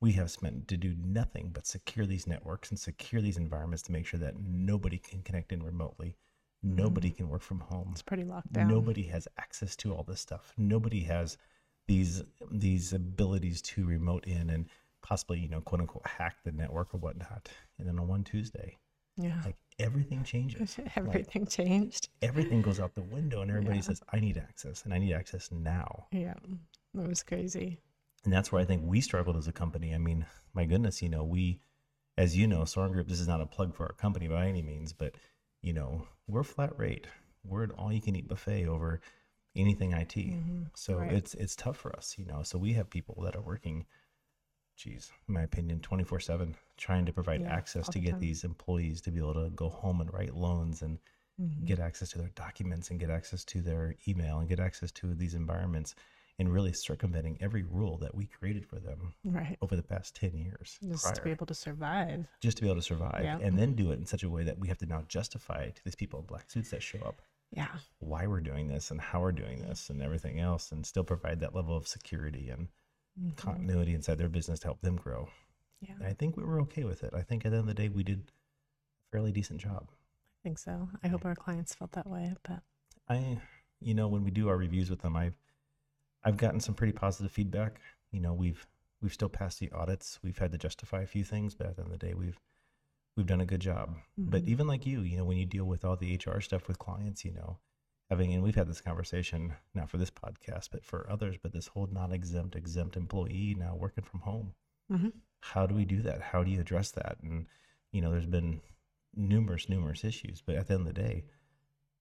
we 0.00 0.12
have 0.12 0.30
spent 0.30 0.68
to 0.68 0.76
do 0.76 0.94
nothing 0.98 1.50
but 1.52 1.66
secure 1.66 2.06
these 2.06 2.26
networks 2.26 2.70
and 2.70 2.78
secure 2.78 3.22
these 3.22 3.36
environments 3.38 3.82
to 3.84 3.92
make 3.92 4.06
sure 4.06 4.20
that 4.20 4.38
nobody 4.38 4.98
can 4.98 5.22
connect 5.22 5.50
in 5.52 5.62
remotely. 5.62 6.16
Mm-hmm. 6.64 6.76
Nobody 6.76 7.10
can 7.10 7.28
work 7.28 7.42
from 7.42 7.60
home. 7.60 7.88
it's 7.92 8.02
pretty 8.02 8.24
locked 8.24 8.52
down 8.52 8.68
Nobody 8.68 9.02
has 9.04 9.28
access 9.38 9.76
to 9.76 9.92
all 9.94 10.02
this 10.02 10.20
stuff. 10.20 10.52
Nobody 10.56 11.00
has 11.04 11.36
these 11.86 12.22
these 12.50 12.92
abilities 12.92 13.60
to 13.62 13.84
remote 13.86 14.24
in 14.26 14.50
and 14.50 14.66
possibly, 15.02 15.38
you 15.38 15.48
know, 15.48 15.60
quote 15.60 15.80
unquote 15.82 16.06
hack 16.06 16.36
the 16.44 16.52
network 16.52 16.94
or 16.94 16.98
whatnot. 16.98 17.48
And 17.78 17.86
then 17.86 17.98
on 17.98 18.08
one 18.08 18.24
Tuesday, 18.24 18.76
yeah 19.16 19.40
like 19.44 19.56
everything 19.78 20.22
changes. 20.24 20.78
everything 20.96 21.46
changed 21.46 22.08
Everything 22.22 22.62
goes 22.62 22.80
out 22.80 22.94
the 22.94 23.02
window 23.02 23.42
and 23.42 23.50
everybody 23.50 23.76
Yeah. 23.76 23.82
says, 23.82 24.02
I 24.12 24.20
need 24.20 24.38
access 24.38 24.84
and 24.84 24.94
I 24.94 24.98
need 24.98 25.12
access 25.12 25.50
now. 25.52 26.06
yeah 26.12 26.34
that 26.94 27.08
was 27.08 27.22
crazy 27.22 27.80
and 28.24 28.32
that's 28.32 28.50
where 28.50 28.62
I 28.62 28.64
think 28.64 28.82
we 28.86 29.00
struggled 29.02 29.36
as 29.36 29.48
a 29.48 29.52
company. 29.52 29.94
I 29.94 29.98
mean, 29.98 30.24
my 30.54 30.64
goodness, 30.64 31.02
you 31.02 31.10
know, 31.10 31.24
we, 31.24 31.60
as 32.16 32.34
you 32.34 32.46
know, 32.46 32.64
Soren 32.64 32.92
Group. 32.92 33.06
This 33.08 33.20
is 33.20 33.28
not 33.28 33.42
a 33.42 33.46
plug 33.46 33.74
for 33.74 33.84
our 33.84 33.92
company 33.92 34.28
by 34.28 34.46
any 34.46 34.62
means, 34.62 34.94
but 34.94 35.14
you 35.64 35.72
know, 35.72 36.06
we're 36.28 36.42
flat 36.42 36.78
rate. 36.78 37.06
We're 37.42 37.62
an 37.64 37.70
all-you-can-eat 37.72 38.28
buffet 38.28 38.66
over 38.66 39.00
anything 39.56 39.92
IT. 39.92 40.14
So 40.74 40.98
right. 40.98 41.12
it's 41.12 41.34
it's 41.34 41.56
tough 41.56 41.78
for 41.78 41.94
us, 41.96 42.16
you 42.18 42.26
know. 42.26 42.42
So 42.42 42.58
we 42.58 42.74
have 42.74 42.90
people 42.90 43.22
that 43.24 43.34
are 43.36 43.40
working, 43.40 43.86
geez, 44.76 45.10
in 45.26 45.34
my 45.34 45.42
opinion, 45.42 45.80
twenty-four 45.80 46.20
seven, 46.20 46.54
trying 46.76 47.06
to 47.06 47.12
provide 47.12 47.40
Yeah, 47.42 47.54
access 47.54 47.86
to 47.88 47.98
the 47.98 48.04
get 48.04 48.10
time. 48.12 48.20
these 48.20 48.44
employees 48.44 49.00
to 49.02 49.10
be 49.10 49.20
able 49.20 49.34
to 49.34 49.50
go 49.50 49.70
home 49.70 50.00
and 50.00 50.12
write 50.12 50.34
loans 50.34 50.82
and 50.82 50.98
Mhm. 51.40 51.64
get 51.64 51.78
access 51.78 52.10
to 52.10 52.18
their 52.18 52.30
documents 52.34 52.90
and 52.90 53.00
get 53.00 53.10
access 53.10 53.44
to 53.46 53.62
their 53.62 53.94
email 54.06 54.38
and 54.40 54.48
get 54.48 54.60
access 54.60 54.92
to 54.92 55.14
these 55.14 55.34
environments 55.34 55.94
and 56.38 56.52
really 56.52 56.72
circumventing 56.72 57.38
every 57.40 57.62
rule 57.62 57.96
that 57.98 58.14
we 58.14 58.26
created 58.26 58.66
for 58.66 58.80
them 58.80 59.14
Right. 59.24 59.56
over 59.62 59.76
the 59.76 59.82
past 59.82 60.16
10 60.16 60.36
years 60.36 60.78
Just 60.82 61.04
prior, 61.04 61.14
to 61.14 61.22
be 61.22 61.30
able 61.30 61.46
to 61.46 61.54
survive. 61.54 62.26
just 62.40 62.56
to 62.56 62.62
be 62.62 62.68
able 62.68 62.76
to 62.76 62.82
survive 62.82 63.40
and 63.42 63.56
then 63.58 63.74
do 63.74 63.92
it 63.92 63.98
in 63.98 64.06
such 64.06 64.22
a 64.24 64.28
way 64.28 64.42
that 64.44 64.58
we 64.58 64.68
have 64.68 64.78
to 64.78 64.86
now 64.86 65.02
justify 65.02 65.70
to 65.70 65.84
these 65.84 65.94
people 65.94 66.20
in 66.20 66.26
black 66.26 66.50
suits 66.50 66.70
that 66.70 66.82
show 66.82 66.98
up 67.00 67.22
Yeah. 67.52 67.78
why 67.98 68.26
we're 68.26 68.40
doing 68.40 68.66
this 68.68 68.90
and 68.90 69.00
how 69.00 69.20
we're 69.20 69.32
doing 69.32 69.62
this 69.62 69.90
and 69.90 70.02
everything 70.02 70.40
else 70.40 70.72
and 70.72 70.84
still 70.84 71.04
provide 71.04 71.38
that 71.40 71.54
level 71.54 71.76
of 71.76 71.86
security 71.86 72.50
and 72.50 72.68
Mhm. 73.20 73.36
continuity 73.36 73.94
inside 73.94 74.18
their 74.18 74.28
business 74.28 74.58
to 74.60 74.66
help 74.66 74.80
them 74.80 74.96
grow 74.96 75.28
Yeah. 75.80 75.94
and 75.94 76.04
i 76.04 76.12
think 76.14 76.36
we 76.36 76.42
were 76.42 76.60
okay 76.62 76.82
with 76.82 77.04
it 77.04 77.14
i 77.14 77.22
think 77.22 77.44
at 77.46 77.50
the 77.50 77.58
end 77.58 77.68
of 77.68 77.74
the 77.76 77.80
day 77.80 77.88
we 77.88 78.02
did 78.02 78.18
a 78.28 79.10
fairly 79.12 79.30
decent 79.30 79.60
job 79.60 79.88
I 79.92 80.42
think 80.48 80.58
so. 80.58 80.90
I 81.02 81.08
hope 81.08 81.24
our 81.24 81.34
clients 81.34 81.74
felt 81.74 81.92
that 81.92 82.06
way, 82.06 82.34
but 82.42 82.62
I, 83.08 83.40
you 83.80 83.94
know, 83.94 84.08
when 84.08 84.24
we 84.24 84.30
do 84.30 84.48
our 84.50 84.58
reviews 84.58 84.90
with 84.90 85.00
them, 85.00 85.16
I've, 85.16 85.38
I've 86.24 86.36
gotten 86.36 86.60
some 86.60 86.74
pretty 86.74 86.92
positive 86.92 87.30
feedback. 87.32 87.80
You 88.10 88.20
know, 88.20 88.32
we've 88.32 88.66
we've 89.02 89.12
still 89.12 89.28
passed 89.28 89.60
the 89.60 89.70
audits. 89.72 90.18
We've 90.22 90.38
had 90.38 90.52
to 90.52 90.58
justify 90.58 91.02
a 91.02 91.06
few 91.06 91.24
things, 91.24 91.54
but 91.54 91.66
at 91.66 91.76
the 91.76 91.82
end 91.82 91.92
of 91.92 91.98
the 91.98 92.06
day, 92.06 92.14
we've 92.14 92.38
we've 93.16 93.26
done 93.26 93.40
a 93.40 93.46
good 93.46 93.60
job. 93.60 93.96
But 94.18 94.42
Mhm. 94.44 94.48
even 94.48 94.66
like 94.66 94.86
you, 94.86 95.02
you 95.02 95.16
know, 95.16 95.24
when 95.24 95.36
you 95.36 95.46
deal 95.46 95.64
with 95.66 95.84
all 95.84 95.96
the 95.96 96.14
HR 96.14 96.40
stuff 96.40 96.66
with 96.66 96.78
clients, 96.78 97.24
you 97.24 97.32
know, 97.32 97.58
having 98.10 98.32
and 98.32 98.42
we've 98.42 98.54
had 98.56 98.66
this 98.68 98.80
conversation 98.80 99.54
not 99.74 99.88
for 99.90 99.98
this 99.98 100.10
podcast, 100.10 100.70
but 100.72 100.84
for 100.84 101.08
others, 101.10 101.36
but 101.40 101.52
this 101.52 101.68
whole 101.68 101.86
non-exempt 101.86 102.56
exempt 102.56 102.96
employee 102.96 103.54
now 103.56 103.76
working 103.76 104.04
from 104.04 104.20
home. 104.20 104.54
Mhm. 104.90 105.12
How 105.40 105.66
do 105.66 105.74
we 105.74 105.84
do 105.84 106.02
that? 106.02 106.20
How 106.22 106.42
do 106.42 106.50
you 106.50 106.60
address 106.60 106.90
that? 106.92 107.18
And 107.22 107.46
you 107.92 108.00
know, 108.00 108.10
there's 108.10 108.26
been 108.26 108.60
numerous 109.14 109.68
numerous 109.68 110.02
issues, 110.04 110.40
but 110.40 110.56
at 110.56 110.66
the 110.66 110.74
end 110.74 110.88
of 110.88 110.94
the 110.94 111.00
day, 111.02 111.24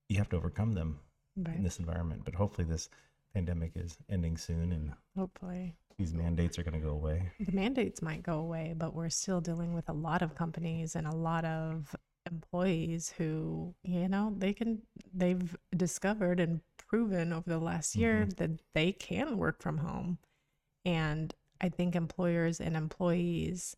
you 0.10 0.18
have 0.18 0.30
to 0.30 0.36
overcome 0.38 0.74
them 0.74 1.00
right. 1.36 1.56
in 1.56 1.64
this 1.64 1.78
environment. 1.80 2.24
But 2.26 2.36
hopefully, 2.36 2.66
this 2.68 2.90
pandemic 3.34 3.72
is 3.76 3.98
ending 4.10 4.38
soon, 4.38 4.72
and 4.72 4.94
Hopefully. 5.18 5.74
these 5.98 6.14
mandates 6.14 6.58
are 6.58 6.64
going 6.64 6.80
to 6.80 6.86
go 6.86 6.94
away. 6.94 7.32
The 7.40 7.52
mandates 7.52 8.02
might 8.02 8.24
go 8.24 8.40
away, 8.40 8.74
but 8.78 8.94
we're 8.94 9.10
still 9.10 9.42
dealing 9.42 9.74
with 9.74 9.90
a 9.90 9.94
lot 9.94 10.22
of 10.22 10.36
companies 10.36 10.96
and 10.96 11.08
a 11.08 11.16
lot 11.16 11.46
of 11.46 11.96
employees 12.32 13.14
who, 13.18 13.74
you 13.84 14.08
know, 14.08 14.34
they 14.38 14.54
can, 14.54 14.82
they've 15.14 15.56
discovered 15.76 16.40
and 16.40 16.62
proven 16.78 17.34
over 17.34 17.50
the 17.50 17.60
last 17.60 17.92
mm-hmm. 17.92 18.02
year 18.02 18.28
that 18.38 18.52
they 18.74 18.92
can 18.92 19.38
work 19.38 19.62
from 19.62 19.80
home. 19.80 20.18
And 20.86 21.34
I 21.60 21.70
think 21.70 21.96
employers 21.96 22.60
and 22.60 22.76
employees, 22.76 23.76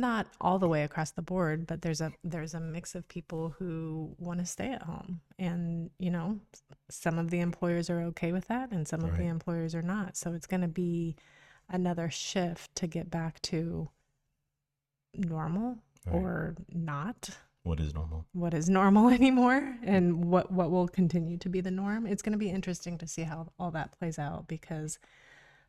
not 0.00 0.26
all 0.40 0.58
the 0.58 0.68
way 0.68 0.82
across 0.84 1.10
the 1.12 1.22
board, 1.22 1.66
but 1.66 1.82
there's 1.82 2.00
a 2.00 2.12
there's 2.24 2.54
a 2.54 2.60
mix 2.60 2.94
of 2.94 3.08
people 3.08 3.54
who 3.58 4.14
want 4.18 4.40
to 4.40 4.46
stay 4.46 4.70
at 4.72 4.82
home. 4.82 5.20
And, 5.38 5.90
you 5.98 6.10
know, 6.10 6.40
some 6.90 7.18
of 7.18 7.30
the 7.30 7.40
employers 7.40 7.90
are 7.90 8.00
okay 8.02 8.32
with 8.32 8.48
that 8.48 8.70
and 8.72 8.86
some 8.88 9.04
of 9.04 9.16
the 9.16 9.24
employers 9.26 9.74
are 9.74 9.82
not. 9.82 10.16
So 10.16 10.32
it's 10.32 10.46
going 10.46 10.62
to 10.62 10.68
be 10.68 11.16
another 11.68 12.10
shift 12.10 12.74
to 12.76 12.86
get 12.86 13.10
back 13.10 13.40
to 13.42 13.88
normal 15.14 15.78
Right. 16.06 16.14
or 16.14 16.54
not 16.72 17.30
What 17.64 17.80
is 17.80 17.92
normal? 17.92 18.24
what 18.32 18.54
is 18.54 18.68
normal 18.70 19.08
anymore 19.20 19.76
and 19.82 20.24
what 20.26 20.50
what 20.50 20.70
will 20.70 20.86
continue 20.88 21.36
to 21.38 21.48
be 21.48 21.60
the 21.60 21.70
norm 21.72 22.06
it's 22.06 22.22
going 22.22 22.32
to 22.32 22.38
be 22.38 22.48
interesting 22.50 22.96
to 22.98 23.06
see 23.06 23.22
how 23.24 23.52
all 23.58 23.70
that 23.72 23.98
plays 23.98 24.18
out 24.18 24.46
because 24.48 24.98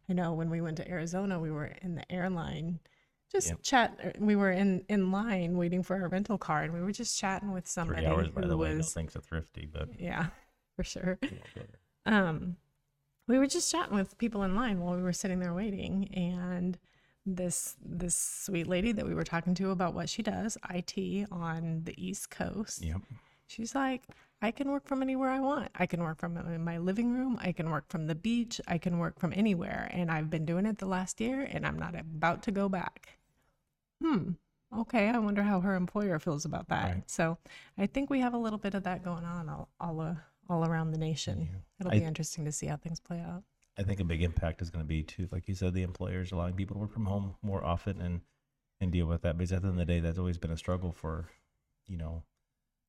i 0.07 0.13
know 0.13 0.31
when 0.33 0.49
we 0.49 0.61
went 0.61 0.77
to 0.77 0.87
arizona 0.89 1.39
we 1.39 1.51
were 1.51 1.65
in 1.81 1.95
the 1.95 2.09
airline 2.11 2.79
just 3.31 3.49
Yep. 3.49 3.61
chat 3.61 3.99
er, 4.03 4.13
we 4.19 4.35
were 4.35 4.51
in 4.51 4.83
in 4.89 5.11
line 5.11 5.57
waiting 5.57 5.83
for 5.83 5.95
our 6.01 6.07
rental 6.09 6.37
car 6.37 6.63
and 6.63 6.73
we 6.73 6.81
were 6.81 6.91
just 6.91 7.17
chatting 7.17 7.51
with 7.51 7.67
somebody. 7.67 8.01
Three 8.01 8.07
hours, 8.07 8.29
by 8.29 8.41
the 8.41 8.57
way. 8.57 8.71
No 8.71 8.77
was 8.77 8.93
thanks 8.93 9.13
to 9.13 9.21
Thrifty, 9.21 9.65
but 9.71 9.89
yeah 9.99 10.27
for 10.75 10.83
sure 10.83 11.17
we 11.21 11.29
won't 11.29 11.55
go 11.55 11.61
there. 12.05 12.13
um, 12.13 12.57
we 13.27 13.37
were 13.37 13.47
just 13.47 13.71
chatting 13.71 13.95
with 13.95 14.17
people 14.17 14.41
in 14.43 14.55
line 14.55 14.79
while 14.79 14.95
we 14.95 15.03
were 15.03 15.13
sitting 15.13 15.39
there 15.39 15.53
waiting, 15.53 16.09
and 16.15 16.79
this 17.25 17.75
this 17.79 18.15
sweet 18.15 18.65
lady 18.65 18.91
that 18.91 19.05
we 19.05 19.13
were 19.13 19.23
talking 19.23 19.53
to 19.53 19.69
about 19.69 19.93
what 19.93 20.09
she 20.09 20.23
does, 20.23 20.57
IT 20.71 21.27
on 21.31 21.81
the 21.83 21.93
East 22.03 22.31
Coast. 22.31 22.83
Yep. 22.83 23.01
She's 23.45 23.75
like, 23.75 24.03
I 24.41 24.49
can 24.51 24.71
work 24.71 24.87
from 24.87 25.03
anywhere 25.03 25.29
I 25.29 25.39
want. 25.39 25.69
I 25.75 25.85
can 25.85 26.01
work 26.01 26.17
from 26.19 26.37
in 26.37 26.63
my 26.63 26.79
living 26.79 27.11
room. 27.13 27.37
I 27.41 27.51
can 27.51 27.69
work 27.69 27.85
from 27.89 28.07
the 28.07 28.15
beach. 28.15 28.59
I 28.67 28.79
can 28.79 28.97
work 28.97 29.19
from 29.19 29.31
anywhere, 29.35 29.89
and 29.91 30.09
I've 30.09 30.31
been 30.31 30.45
doing 30.45 30.65
it 30.65 30.79
the 30.79 30.87
last 30.87 31.21
year, 31.21 31.41
and 31.41 31.67
I'm 31.67 31.77
not 31.77 31.93
about 31.93 32.41
to 32.43 32.51
go 32.51 32.67
back. 32.67 33.18
Hmm. 34.03 34.31
Okay, 34.77 35.09
I 35.09 35.17
wonder 35.17 35.41
how 35.41 35.61
her 35.61 35.75
employer 35.75 36.19
feels 36.19 36.45
about 36.45 36.67
that. 36.69 36.93
Right. 36.93 37.09
So, 37.09 37.37
I 37.77 37.87
think 37.87 38.09
we 38.09 38.19
have 38.19 38.33
a 38.33 38.37
little 38.37 38.59
bit 38.59 38.75
of 38.75 38.83
that 38.83 39.03
going 39.03 39.25
on 39.25 39.49
all 39.49 39.69
all, 39.79 39.99
uh, 39.99 40.15
all 40.47 40.65
around 40.65 40.91
the 40.91 40.97
nation. 40.97 41.49
Yeah. 41.51 41.59
It'll 41.79 41.91
I- 41.91 41.99
be 41.99 42.05
interesting 42.05 42.45
to 42.45 42.51
see 42.51 42.67
how 42.67 42.77
things 42.77 42.99
play 42.99 43.19
out. 43.19 43.43
I 43.77 43.83
think 43.83 43.99
a 44.01 44.03
big 44.03 44.21
impact 44.23 44.61
is 44.61 44.69
going 44.69 44.83
to 44.83 44.87
be 44.87 45.03
too, 45.03 45.29
like 45.31 45.47
you 45.47 45.55
said, 45.55 45.73
the 45.73 45.83
employers 45.83 46.33
allowing 46.33 46.53
people 46.53 46.75
to 46.75 46.81
work 46.81 46.91
from 46.91 47.05
home 47.05 47.35
more 47.41 47.63
often 47.63 48.01
and 48.01 48.21
and 48.81 48.91
deal 48.91 49.05
with 49.07 49.21
that. 49.21 49.37
Because 49.37 49.53
at 49.53 49.61
the 49.61 49.69
end 49.69 49.79
of 49.79 49.87
the 49.87 49.93
day, 49.93 49.99
that's 50.01 50.19
always 50.19 50.37
been 50.37 50.51
a 50.51 50.57
struggle 50.57 50.91
for, 50.91 51.29
you 51.87 51.97
know, 51.97 52.23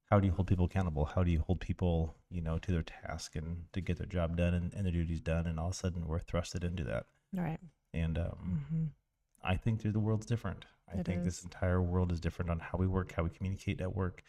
how 0.06 0.18
do 0.20 0.26
you 0.26 0.32
hold 0.32 0.48
people 0.48 0.64
accountable? 0.66 1.04
How 1.04 1.22
do 1.22 1.30
you 1.30 1.40
hold 1.46 1.60
people, 1.60 2.16
you 2.28 2.40
know, 2.40 2.58
to 2.58 2.72
their 2.72 2.82
task 2.82 3.36
and 3.36 3.64
to 3.72 3.80
get 3.80 3.98
their 3.98 4.06
job 4.06 4.36
done 4.36 4.52
and, 4.54 4.74
and 4.74 4.84
their 4.84 4.92
duties 4.92 5.20
done? 5.20 5.46
And 5.46 5.58
all 5.60 5.68
of 5.68 5.74
a 5.74 5.76
sudden, 5.76 6.06
we're 6.08 6.18
thrusted 6.20 6.64
into 6.64 6.82
that. 6.84 7.06
All 7.36 7.44
right. 7.44 7.60
And 7.94 8.18
um, 8.18 8.64
hmm 8.68 8.84
I 9.42 9.56
think 9.56 9.82
the 9.82 9.98
world's 9.98 10.26
different. 10.26 10.66
I 10.92 10.98
It 10.98 11.06
think 11.06 11.24
this 11.24 11.42
entire 11.44 11.80
world 11.80 12.12
is 12.12 12.20
different 12.20 12.50
on 12.50 12.58
how 12.58 12.76
we 12.78 12.86
work, 12.86 13.12
how 13.12 13.22
we 13.22 13.30
communicate 13.30 13.80
at 13.80 13.94
work, 13.94 14.22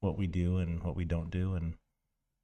what 0.00 0.16
we 0.16 0.26
do 0.26 0.58
and 0.58 0.82
what 0.82 0.96
we 0.96 1.04
don't 1.04 1.30
do. 1.30 1.54
And, 1.54 1.74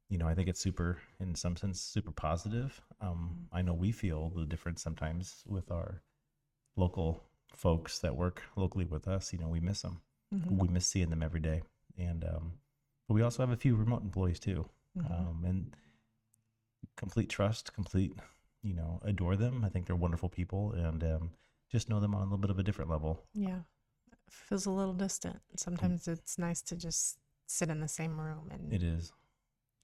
you 0.08 0.18
know, 0.18 0.26
I 0.26 0.34
think 0.34 0.48
it's 0.48 0.60
super, 0.60 0.98
in 1.20 1.34
some 1.34 1.56
sense, 1.56 1.80
super 1.80 2.10
positive. 2.10 2.80
Um, 3.00 3.46
I 3.52 3.62
know 3.62 3.74
we 3.74 3.92
feel 3.92 4.30
the 4.30 4.44
difference 4.44 4.82
sometimes 4.82 5.44
with 5.46 5.70
our 5.70 6.02
local 6.76 7.22
folks 7.54 8.00
that 8.00 8.16
work 8.16 8.42
locally 8.56 8.86
with 8.86 9.06
us. 9.06 9.32
You 9.32 9.38
know, 9.38 9.48
we 9.48 9.60
miss 9.60 9.82
them. 9.82 10.00
hmm 10.32 10.58
We 10.58 10.68
miss 10.68 10.86
seeing 10.86 11.10
them 11.10 11.22
every 11.22 11.40
day. 11.40 11.62
And, 11.96 12.24
um, 12.24 12.52
but 13.06 13.14
we 13.14 13.22
also 13.22 13.42
have 13.42 13.50
a 13.50 13.56
few 13.56 13.76
remote 13.76 14.02
employees 14.02 14.40
too. 14.40 14.68
Mm-hmm. 14.98 15.12
Um, 15.12 15.44
and 15.44 15.76
complete 16.96 17.28
trust, 17.28 17.72
complete, 17.72 18.14
you 18.62 18.74
know, 18.74 19.00
adore 19.04 19.36
them. 19.36 19.64
I 19.64 19.68
think 19.68 19.86
they're 19.86 19.96
wonderful 19.96 20.28
people 20.28 20.72
and, 20.72 21.04
um, 21.04 21.30
just 21.70 21.88
know 21.88 22.00
them 22.00 22.14
on 22.14 22.22
a 22.22 22.24
little 22.24 22.38
bit 22.38 22.50
of 22.50 22.58
a 22.58 22.62
different 22.62 22.90
level. 22.90 23.22
yeah. 23.34 23.60
Feels 24.28 24.66
a 24.66 24.70
little 24.70 24.92
distant. 24.94 25.34
Hmm. 25.50 25.56
Sometimes 25.56 26.06
it's 26.06 26.38
nice 26.38 26.62
to 26.62 26.76
just 26.76 27.18
sit 27.46 27.68
in 27.68 27.80
the 27.80 27.88
same 27.88 28.20
room 28.20 28.48
and 28.52 28.72
It 28.72 28.80
is. 28.84 29.12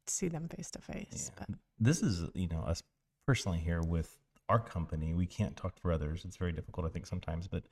see 0.07 0.29
them 0.29 0.49
face 0.49 0.71
to 0.73 0.81
face. 0.81 1.33
This 1.81 2.01
is, 2.01 2.23
you 2.35 2.47
know, 2.47 2.61
us 2.61 2.81
personally 3.27 3.59
here 3.59 3.83
with 3.83 4.17
our 4.49 4.61
company. 4.61 5.15
We 5.15 5.27
can't 5.27 5.57
talk 5.57 5.81
for 5.81 5.91
others. 5.91 6.25
It's 6.25 6.37
very 6.37 6.53
difficult, 6.53 6.87
I 6.87 6.91
think, 6.91 7.07
sometimes. 7.09 7.49
But 7.49 7.65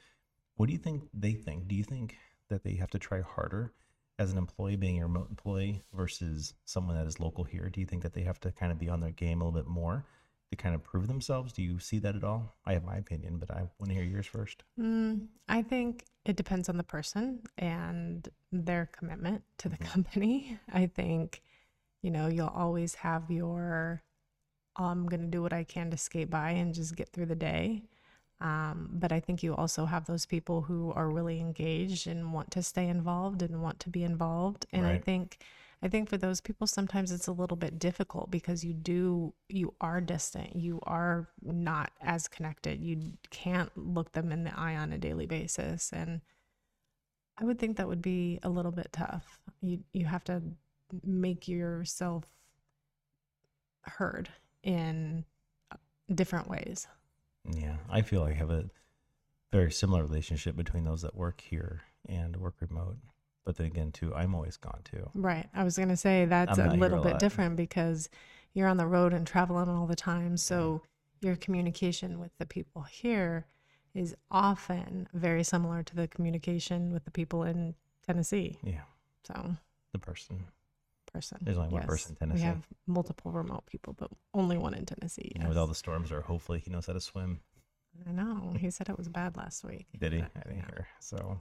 what 0.56 0.66
do 0.66 0.72
you 0.72 0.80
think 0.80 1.04
they 1.14 1.34
think? 1.34 1.68
Do 1.68 1.76
you 1.76 1.84
think 1.84 2.16
that 2.50 2.64
they 2.64 2.74
have 2.74 2.90
to 2.90 2.98
try 2.98 3.20
harder 3.20 3.72
as 4.18 4.32
an 4.32 4.38
employee, 4.38 4.74
being 4.74 4.98
a 5.00 5.04
remote 5.06 5.30
employee, 5.30 5.84
versus 5.92 6.54
someone 6.64 6.96
that 6.96 7.06
is 7.06 7.20
local 7.20 7.44
here? 7.44 7.68
Do 7.68 7.78
you 7.80 7.86
think 7.86 8.02
that 8.02 8.14
they 8.14 8.22
have 8.22 8.40
to 8.40 8.50
kind 8.50 8.72
of 8.72 8.80
be 8.80 8.88
on 8.88 8.98
their 9.00 9.12
game 9.12 9.40
a 9.40 9.44
little 9.44 9.60
bit 9.60 9.68
more 9.70 10.04
to 10.56 10.62
kind 10.62 10.74
of 10.74 10.82
prove 10.82 11.06
themselves? 11.08 11.52
Do 11.52 11.62
you 11.62 11.78
see 11.78 11.98
that 12.00 12.16
at 12.16 12.24
all? 12.24 12.54
I 12.64 12.72
have 12.74 12.84
my 12.84 12.96
opinion, 12.96 13.38
but 13.38 13.50
I 13.50 13.62
want 13.78 13.88
to 13.88 13.94
hear 13.94 14.04
yours 14.04 14.26
first. 14.26 14.62
Mm, 14.80 15.28
I 15.48 15.62
think 15.62 16.04
it 16.24 16.36
depends 16.36 16.68
on 16.68 16.76
the 16.76 16.82
person 16.84 17.42
and 17.58 18.28
their 18.50 18.86
commitment 18.86 19.44
to 19.58 19.68
the 19.68 19.76
Mhm. 19.76 19.84
company. 19.84 20.58
I 20.72 20.86
think, 20.86 21.42
you 22.02 22.10
know, 22.10 22.26
you'll 22.28 22.48
always 22.48 22.94
have 22.96 23.30
your, 23.30 24.02
"Oh, 24.76 24.84
I'm 24.86 25.06
going 25.06 25.22
to 25.22 25.28
do 25.28 25.42
what 25.42 25.52
I 25.52 25.64
can 25.64 25.90
to 25.90 25.96
skate 25.96 26.30
by 26.30 26.50
and 26.52 26.74
just 26.74 26.96
get 26.96 27.10
through 27.10 27.26
the 27.26 27.34
day. 27.36 27.82
Um, 28.40 28.90
but 28.92 29.12
I 29.12 29.20
think 29.20 29.42
you 29.42 29.54
also 29.54 29.86
have 29.86 30.06
those 30.06 30.26
people 30.26 30.62
who 30.62 30.92
are 30.92 31.08
really 31.10 31.40
engaged 31.40 32.06
and 32.08 32.32
want 32.32 32.50
to 32.52 32.62
stay 32.62 32.88
involved 32.88 33.42
and 33.42 33.62
want 33.62 33.80
to 33.80 33.90
be 33.90 34.04
involved. 34.04 34.66
And 34.72 34.86
I 34.86 34.98
think, 34.98 35.38
I 35.84 35.88
think 35.88 36.08
for 36.08 36.16
those 36.16 36.40
people, 36.40 36.66
sometimes 36.66 37.12
it's 37.12 37.26
a 37.26 37.32
little 37.32 37.58
bit 37.58 37.78
difficult 37.78 38.30
because 38.30 38.64
you 38.64 38.72
do, 38.72 39.34
you 39.50 39.74
are 39.82 40.00
distant. 40.00 40.56
You 40.56 40.80
are 40.84 41.28
not 41.42 41.92
as 42.00 42.26
connected. 42.26 42.80
You 42.80 43.12
can't 43.30 43.70
look 43.76 44.12
them 44.12 44.32
in 44.32 44.44
the 44.44 44.58
eye 44.58 44.76
on 44.76 44.94
a 44.94 44.98
daily 44.98 45.26
basis. 45.26 45.90
And 45.92 46.22
I 47.36 47.44
would 47.44 47.58
think 47.58 47.76
that 47.76 47.86
would 47.86 48.00
be 48.00 48.40
a 48.42 48.48
little 48.48 48.72
bit 48.72 48.88
tough. 48.92 49.38
You, 49.60 49.80
you 49.92 50.06
have 50.06 50.24
to 50.24 50.40
make 51.04 51.48
yourself 51.48 52.24
heard 53.82 54.30
in 54.62 55.26
uh, 55.70 55.76
different 56.14 56.48
ways. 56.48 56.88
Yeah, 57.52 57.76
I 57.90 58.00
feel 58.00 58.22
like 58.22 58.36
I 58.36 58.38
have 58.38 58.50
a 58.50 58.70
very 59.52 59.70
similar 59.70 60.02
relationship 60.02 60.56
between 60.56 60.84
those 60.84 61.02
that 61.02 61.14
work 61.14 61.42
here 61.42 61.82
and 62.08 62.38
work 62.38 62.54
remote. 62.60 62.96
But 63.44 63.56
then 63.56 63.66
again, 63.66 63.92
too, 63.92 64.14
I'm 64.14 64.34
always 64.34 64.56
gone 64.56 64.80
too. 64.84 65.08
Right. 65.14 65.46
I 65.54 65.64
was 65.64 65.76
going 65.76 65.90
to 65.90 65.96
say 65.96 66.24
that's 66.24 66.58
I'm 66.58 66.70
a 66.70 66.74
little 66.74 67.02
bit 67.02 67.18
different 67.18 67.56
because 67.56 68.08
you're 68.54 68.68
on 68.68 68.78
the 68.78 68.86
road 68.86 69.12
and 69.12 69.26
traveling 69.26 69.68
all 69.68 69.86
the 69.86 69.96
time. 69.96 70.36
So 70.36 70.82
your 71.20 71.36
communication 71.36 72.20
with 72.20 72.30
the 72.38 72.46
people 72.46 72.82
here 72.82 73.46
is 73.94 74.14
often 74.30 75.08
very 75.12 75.44
similar 75.44 75.82
to 75.82 75.94
the 75.94 76.08
communication 76.08 76.92
with 76.92 77.04
the 77.04 77.10
people 77.10 77.44
in 77.44 77.74
Tennessee. 78.06 78.58
Yeah, 78.62 78.82
So, 79.26 79.56
the 79.92 79.98
person. 79.98 80.44
person. 81.12 81.38
There's 81.42 81.58
only 81.58 81.70
one 81.70 81.84
person 81.84 82.12
in 82.12 82.16
Tennessee. 82.16 82.42
We 82.42 82.48
have 82.48 82.66
multiple 82.86 83.30
remote 83.30 83.66
people, 83.66 83.94
but 83.96 84.10
only 84.32 84.58
one 84.58 84.74
in 84.74 84.84
Tennessee. 84.84 85.32
You 85.34 85.42
know, 85.42 85.48
with 85.48 85.58
all 85.58 85.66
the 85.66 85.74
storms, 85.74 86.10
or 86.10 86.22
hopefully 86.22 86.58
he 86.58 86.70
knows 86.70 86.86
how 86.86 86.92
to 86.92 87.00
swim. 87.00 87.40
I 88.08 88.10
know. 88.10 88.52
He 88.58 88.70
said 88.70 88.88
it 88.88 88.98
was 88.98 89.08
bad 89.08 89.36
last 89.36 89.64
week. 89.64 89.86
Did 89.98 90.12
he? 90.12 90.18
but, 90.18 90.30
I 90.34 90.40
didn't 90.40 90.58
yeah. 90.58 90.66
hear. 90.66 90.88
So 90.98 91.38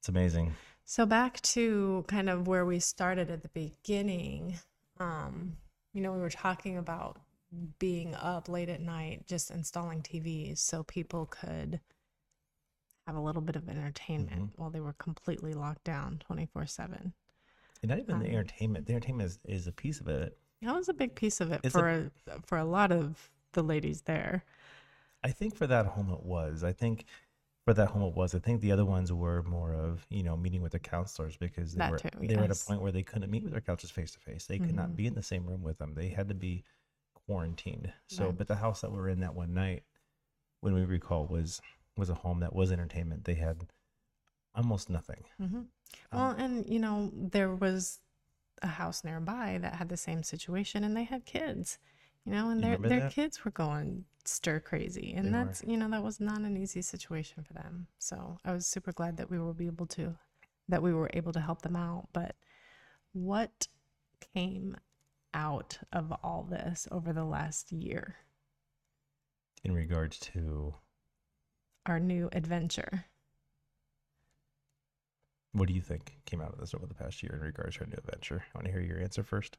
it's 0.00 0.08
amazing. 0.08 0.54
So 0.84 1.06
back 1.06 1.40
to 1.42 2.04
kind 2.08 2.28
of 2.28 2.46
where 2.46 2.64
we 2.66 2.78
started 2.78 3.30
at 3.30 3.42
the 3.42 3.48
beginning. 3.48 4.58
Um, 4.98 5.56
you 5.92 6.00
know, 6.02 6.12
we 6.12 6.20
were 6.20 6.30
talking 6.30 6.76
about 6.76 7.18
being 7.78 8.14
up 8.14 8.48
late 8.48 8.68
at 8.68 8.80
night, 8.80 9.26
just 9.26 9.50
installing 9.50 10.02
TVs 10.02 10.58
so 10.58 10.82
people 10.82 11.26
could 11.26 11.80
have 13.06 13.16
a 13.16 13.20
little 13.20 13.42
bit 13.42 13.56
of 13.56 13.68
entertainment 13.68 14.52
while 14.56 14.70
they 14.70 14.80
were 14.80 14.94
completely 14.94 15.54
locked 15.54 15.84
down 15.84 16.18
24 16.26 16.66
7. 16.66 17.12
And 17.82 17.88
not 17.88 17.98
even 17.98 18.18
the 18.20 18.26
Um, 18.26 18.30
entertainment. 18.30 18.86
The 18.86 18.92
entertainment 18.92 19.26
is, 19.28 19.38
is 19.44 19.66
a 19.66 19.72
piece 19.72 20.00
of 20.00 20.08
it. 20.08 20.38
That 20.62 20.74
was 20.74 20.88
a 20.88 20.94
big 20.94 21.14
piece 21.16 21.40
of 21.40 21.50
it 21.50 21.60
It's 21.64 21.72
for 21.72 21.88
a, 21.88 22.10
for 22.46 22.58
a 22.58 22.64
lot 22.64 22.92
of 22.92 23.30
the 23.52 23.62
ladies 23.62 24.02
there. 24.02 24.44
I 25.24 25.30
think 25.32 25.54
for 25.56 25.66
that 25.66 25.86
home 25.86 26.10
it 26.10 26.22
was. 26.22 26.62
I 26.62 26.72
think 26.72 27.04
for 27.64 27.74
that 27.74 27.88
home 27.88 28.02
it 28.02 28.14
was. 28.14 28.34
I 28.34 28.38
think 28.38 28.60
the 28.60 28.72
other 28.72 28.84
ones 28.84 29.12
were 29.12 29.42
more 29.42 29.74
of 29.74 30.06
you 30.10 30.22
know 30.22 30.36
meeting 30.36 30.62
with 30.62 30.72
their 30.72 30.80
counselors 30.80 31.36
because 31.36 31.74
they 31.74 31.80
That 31.80 31.90
were 31.90 31.98
too, 31.98 32.08
they 32.20 32.36
were 32.36 32.44
at 32.44 32.50
a 32.50 32.56
point 32.56 32.82
where 32.82 32.92
they 32.92 33.02
couldn't 33.02 33.30
meet 33.30 33.42
with 33.44 33.52
their 33.52 33.60
counselors 33.60 33.90
face 33.90 34.12
to 34.12 34.20
face. 34.20 34.46
They 34.46 34.58
could 34.58 34.74
not 34.74 34.90
Mhm. 34.90 34.96
be 34.96 35.06
in 35.06 35.14
the 35.14 35.22
same 35.22 35.46
room 35.46 35.62
with 35.62 35.78
them. 35.78 35.94
They 35.94 36.08
had 36.08 36.28
to 36.28 36.34
be 36.34 36.64
quarantined. 37.14 37.92
So, 38.08 38.26
Right. 38.26 38.38
but 38.38 38.48
the 38.48 38.56
house 38.56 38.80
that 38.80 38.90
we 38.90 38.98
were 38.98 39.08
in 39.08 39.20
that 39.20 39.34
one 39.34 39.54
night, 39.54 39.84
when 40.60 40.74
we 40.74 40.84
recall, 40.84 41.26
was 41.26 41.60
was 41.96 42.10
a 42.10 42.14
home 42.14 42.40
that 42.40 42.54
was 42.54 42.72
entertainment. 42.72 43.24
They 43.24 43.34
had 43.34 43.66
almost 44.54 44.90
nothing. 44.90 45.24
hmm 45.38 45.62
Um, 46.12 46.18
Well, 46.18 46.30
and 46.32 46.68
you 46.68 46.78
know, 46.78 47.10
there 47.14 47.54
was 47.54 48.00
a 48.62 48.66
house 48.68 49.04
nearby 49.04 49.58
that 49.60 49.76
had 49.76 49.88
the 49.88 49.96
same 49.96 50.22
situation, 50.22 50.84
and 50.84 50.96
they 50.96 51.04
had 51.04 51.24
kids, 51.26 51.78
you 52.24 52.32
know, 52.32 52.50
and 52.50 52.62
You 52.62 52.66
their 52.66 52.78
their 52.78 53.00
that? 53.00 53.12
kids 53.12 53.44
were 53.44 53.50
going 53.50 54.04
stir 54.24 54.60
crazy, 54.60 55.12
and 55.16 55.26
They 55.26 55.38
were. 55.38 55.44
that's 55.44 55.62
you 55.66 55.76
know 55.76 55.88
that 55.90 56.02
was 56.02 56.20
not 56.20 56.40
an 56.40 56.56
easy 56.56 56.82
situation 56.82 57.42
for 57.44 57.52
them. 57.54 57.86
So 57.98 58.38
I 58.44 58.52
was 58.52 58.66
super 58.66 58.92
glad 58.92 59.16
that 59.18 59.30
we 59.30 59.38
were 59.38 59.52
be 59.54 59.66
able 59.66 59.86
to 59.86 60.16
that 60.68 60.82
we 60.82 60.92
were 60.94 61.10
able 61.12 61.32
to 61.32 61.40
help 61.40 61.62
them 61.62 61.76
out. 61.76 62.08
But 62.12 62.36
what 63.12 63.68
came 64.34 64.76
out 65.34 65.78
of 65.92 66.12
all 66.22 66.44
this 66.48 66.86
over 66.90 67.12
the 67.12 67.24
last 67.24 67.72
year? 67.72 68.16
in 69.64 69.72
regards 69.72 70.18
to 70.18 70.74
Our 71.86 72.00
new 72.00 72.28
adventure. 72.32 73.04
what 75.52 75.68
do 75.68 75.74
you 75.74 75.80
think 75.80 76.16
came 76.24 76.40
out 76.40 76.52
of 76.52 76.58
this 76.58 76.74
over 76.74 76.86
the 76.86 76.94
past 76.94 77.22
year 77.22 77.34
in 77.34 77.40
regards 77.40 77.76
to 77.76 77.82
our 77.82 77.86
new 77.86 77.96
adventure? 77.98 78.42
I 78.54 78.58
want 78.58 78.66
to 78.66 78.72
hear 78.72 78.80
your 78.80 78.98
answer 79.00 79.22
first. 79.22 79.58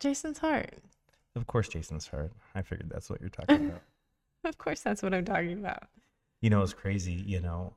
Jason's 0.00 0.38
heart. 0.38 0.74
Of 1.36 1.46
course, 1.46 1.68
Jason's 1.68 2.06
heart. 2.08 2.32
I 2.54 2.62
figured 2.62 2.90
that's 2.90 3.08
what 3.10 3.20
you're 3.20 3.30
talking 3.30 3.68
about. 3.68 3.82
Of 4.44 4.58
course, 4.58 4.80
that's 4.80 5.04
what 5.04 5.14
I'm 5.14 5.24
talking 5.24 5.52
about. 5.60 5.84
you 6.40 6.50
know 6.50 6.62
it's 6.62 6.72
crazy 6.72 7.12
you 7.12 7.40
know 7.40 7.74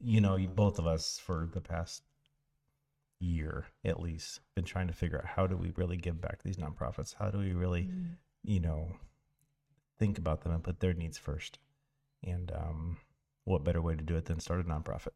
you 0.00 0.18
know 0.22 0.36
you, 0.36 0.48
both 0.48 0.78
of 0.78 0.86
us 0.86 1.20
for 1.22 1.46
the 1.52 1.60
past 1.60 2.02
year 3.18 3.66
at 3.84 4.00
least 4.00 4.40
been 4.54 4.64
trying 4.64 4.86
to 4.86 4.92
figure 4.94 5.18
out 5.18 5.24
how 5.26 5.46
do 5.46 5.56
we 5.56 5.72
really 5.76 5.96
give 5.98 6.20
back 6.20 6.38
to 6.38 6.44
these 6.44 6.56
nonprofits 6.56 7.14
how 7.18 7.30
do 7.30 7.38
we 7.38 7.52
really 7.52 7.82
Mm. 7.84 8.16
you 8.44 8.60
know 8.60 8.88
think 9.98 10.18
about 10.18 10.42
them 10.42 10.52
and 10.52 10.62
put 10.64 10.80
their 10.80 10.92
needs 10.94 11.16
first 11.18 11.58
and 12.22 12.50
um 12.52 12.96
what 13.44 13.64
better 13.64 13.80
way 13.82 13.94
to 13.94 14.02
do 14.02 14.16
it 14.16 14.24
than 14.26 14.40
start 14.40 14.60
a 14.60 14.64
nonprofit 14.64 15.12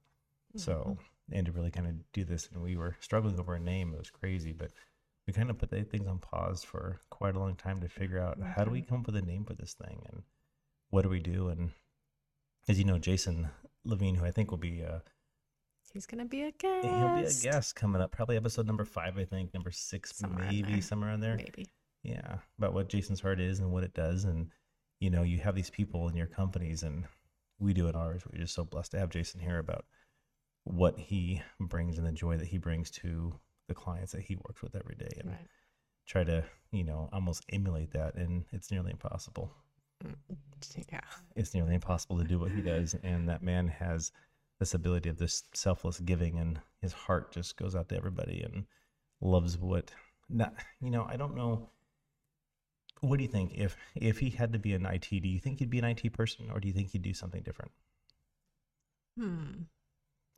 so 0.56 0.98
and 1.32 1.46
to 1.46 1.52
really 1.52 1.70
kind 1.70 1.86
of 1.86 1.94
do 2.12 2.24
this 2.24 2.48
and 2.52 2.62
we 2.62 2.76
were 2.76 2.96
struggling 3.00 3.38
over 3.38 3.54
a 3.54 3.60
name 3.60 3.92
it 3.94 3.98
was 3.98 4.10
crazy 4.10 4.52
but 4.52 4.70
we 5.26 5.32
kind 5.32 5.50
of 5.50 5.58
put 5.58 5.70
things 5.70 6.06
on 6.08 6.18
pause 6.18 6.64
for 6.64 7.00
quite 7.10 7.34
a 7.36 7.38
long 7.38 7.54
time 7.54 7.80
to 7.80 7.88
figure 7.88 8.18
out 8.18 8.38
how 8.56 8.64
do 8.64 8.70
we 8.70 8.82
come 8.82 9.00
up 9.00 9.06
with 9.06 9.16
a 9.16 9.22
name 9.22 9.44
for 9.44 9.54
this 9.54 9.74
thing 9.74 10.02
and 10.10 10.22
what 10.90 11.02
do 11.02 11.08
we 11.08 11.20
do? 11.20 11.48
And 11.48 11.70
as 12.68 12.78
you 12.78 12.84
know 12.84 12.98
jason 12.98 13.48
levine 13.84 14.14
who 14.14 14.24
i 14.24 14.30
think 14.30 14.50
will 14.50 14.58
be 14.58 14.84
uh 14.84 14.98
He's 15.92 16.06
gonna 16.06 16.26
be 16.26 16.42
a 16.42 16.52
guest. 16.52 16.86
he'll 16.86 17.16
be 17.16 17.24
a 17.24 17.52
guest. 17.52 17.74
coming 17.74 18.00
up 18.00 18.12
probably 18.12 18.36
episode 18.36 18.66
number 18.66 18.84
five 18.84 19.16
i 19.18 19.24
think 19.24 19.52
number 19.54 19.70
six 19.72 20.14
Somewhere 20.14 20.46
maybe 20.50 20.80
somewhere 20.80 21.10
on 21.10 21.20
there. 21.20 21.36
Maybe. 21.36 21.66
yeah 22.02 22.36
about 22.58 22.74
what 22.74 22.88
jason's 22.88 23.20
heart 23.20 23.40
is 23.40 23.58
and 23.60 23.72
what 23.72 23.82
it 23.82 23.94
does 23.94 24.24
and 24.24 24.50
you 25.00 25.10
know 25.10 25.22
you 25.22 25.38
have 25.38 25.54
these 25.54 25.70
people 25.70 26.08
in 26.08 26.16
your 26.16 26.26
companies 26.26 26.82
and 26.82 27.04
we 27.58 27.74
do 27.74 27.88
in 27.88 27.94
ours. 27.94 28.22
We're 28.30 28.38
just 28.40 28.54
so 28.54 28.64
blessed 28.64 28.92
to 28.92 28.98
have 28.98 29.10
jason 29.10 29.40
here 29.40 29.58
about 29.58 29.84
what 30.64 30.98
he 30.98 31.42
brings 31.58 31.98
and 31.98 32.06
the 32.06 32.12
joy 32.12 32.36
that 32.36 32.48
he 32.48 32.58
brings 32.58 32.90
to 32.90 33.34
the 33.70 33.74
clients 33.74 34.10
that 34.12 34.22
he 34.22 34.34
works 34.36 34.60
with 34.62 34.74
every 34.74 34.96
day 34.96 35.08
and 35.20 35.30
Right. 35.30 35.46
try 36.06 36.24
to 36.24 36.44
you 36.72 36.82
know 36.84 37.08
almost 37.12 37.44
emulate 37.50 37.92
that 37.92 38.16
and 38.16 38.44
it's 38.52 38.70
nearly 38.70 38.90
impossible 38.90 39.54
Mm, 40.04 40.16
Yeah. 40.90 41.00
it's 41.36 41.54
nearly 41.54 41.74
impossible 41.74 42.18
to 42.18 42.24
do 42.24 42.38
what 42.38 42.50
he 42.52 42.62
does 42.62 42.94
and 43.02 43.28
that 43.28 43.42
man 43.42 43.68
has 43.68 44.10
this 44.58 44.74
ability 44.74 45.08
of 45.08 45.18
this 45.18 45.44
selfless 45.54 46.00
giving 46.00 46.38
and 46.38 46.60
his 46.80 46.92
heart 46.92 47.32
just 47.32 47.56
goes 47.56 47.76
out 47.76 47.88
to 47.90 47.96
everybody 47.96 48.42
and 48.42 48.66
loves 49.20 49.56
what 49.58 49.92
not 50.28 50.54
you 50.80 50.90
know 50.90 51.04
i 51.08 51.16
don't 51.16 51.36
know 51.36 51.68
what 53.02 53.18
do 53.18 53.22
you 53.22 53.28
think 53.30 53.52
if 53.54 53.76
if 53.94 54.18
he 54.18 54.30
had 54.30 54.52
to 54.52 54.58
be 54.58 54.72
an 54.74 54.86
it 54.86 55.08
do 55.10 55.28
you 55.28 55.38
think 55.38 55.58
he'd 55.58 55.70
be 55.70 55.78
an 55.78 55.84
it 55.84 56.12
person 56.12 56.50
or 56.50 56.58
do 56.60 56.66
you 56.68 56.74
think 56.74 56.90
he'd 56.90 57.02
do 57.02 57.14
something 57.14 57.42
different 57.42 57.72
Hmm. 59.18 59.64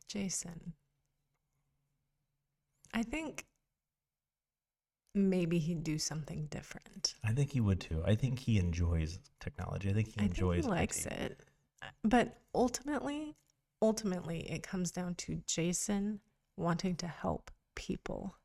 Jason. 0.08 0.74
I 2.94 3.02
think 3.02 3.46
maybe 5.14 5.58
he'd 5.58 5.84
do 5.84 5.98
something 5.98 6.46
different. 6.46 7.14
i 7.24 7.32
think 7.32 7.50
he 7.52 7.60
would 7.60 7.80
too 7.80 8.02
i 8.06 8.14
think 8.14 8.38
he 8.38 8.58
enjoys 8.58 9.18
technology 9.40 9.90
i 9.90 9.92
think 9.92 10.08
he 10.08 10.14
I 10.18 10.22
think 10.22 10.34
enjoys 10.34 10.64
he 10.64 10.70
likes 10.70 11.04
IT. 11.06 11.12
it. 11.12 11.40
But 12.04 12.38
ultimately, 12.54 13.34
ultimately 13.82 14.40
it 14.50 14.62
comes 14.62 14.90
down 14.92 15.16
to 15.16 15.42
Jason 15.46 16.20
wanting 16.56 16.94
to 16.96 17.06
help 17.06 17.50
people. 17.74 18.36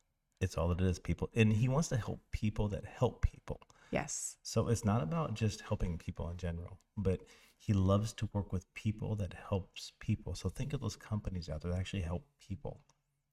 it's 0.42 0.58
all 0.58 0.72
it 0.72 0.82
is 0.82 1.00
people 1.00 1.30
and 1.36 1.54
he 1.54 1.68
wants 1.70 1.88
to 1.90 1.98
help 1.98 2.20
people 2.32 2.68
that 2.70 2.86
help 2.86 3.22
people 3.22 3.60
Yes. 3.92 4.36
So 4.44 4.68
it's 4.68 4.84
not 4.84 5.02
about 5.02 5.34
just 5.34 5.62
helping 5.62 5.98
people 5.98 6.30
in 6.30 6.36
general, 6.36 6.78
but 6.98 7.22
he 7.58 7.72
loves 7.72 8.12
to 8.16 8.28
work 8.34 8.52
with 8.52 8.66
people 8.74 9.16
that 9.16 9.34
helps 9.50 9.94
people. 10.02 10.36
So 10.36 10.50
think 10.50 10.74
of 10.74 10.82
those 10.82 10.98
companies 10.98 11.48
out 11.48 11.62
there 11.62 11.72
that 11.72 11.80
actually 11.80 12.02
help 12.02 12.26
people. 12.42 12.82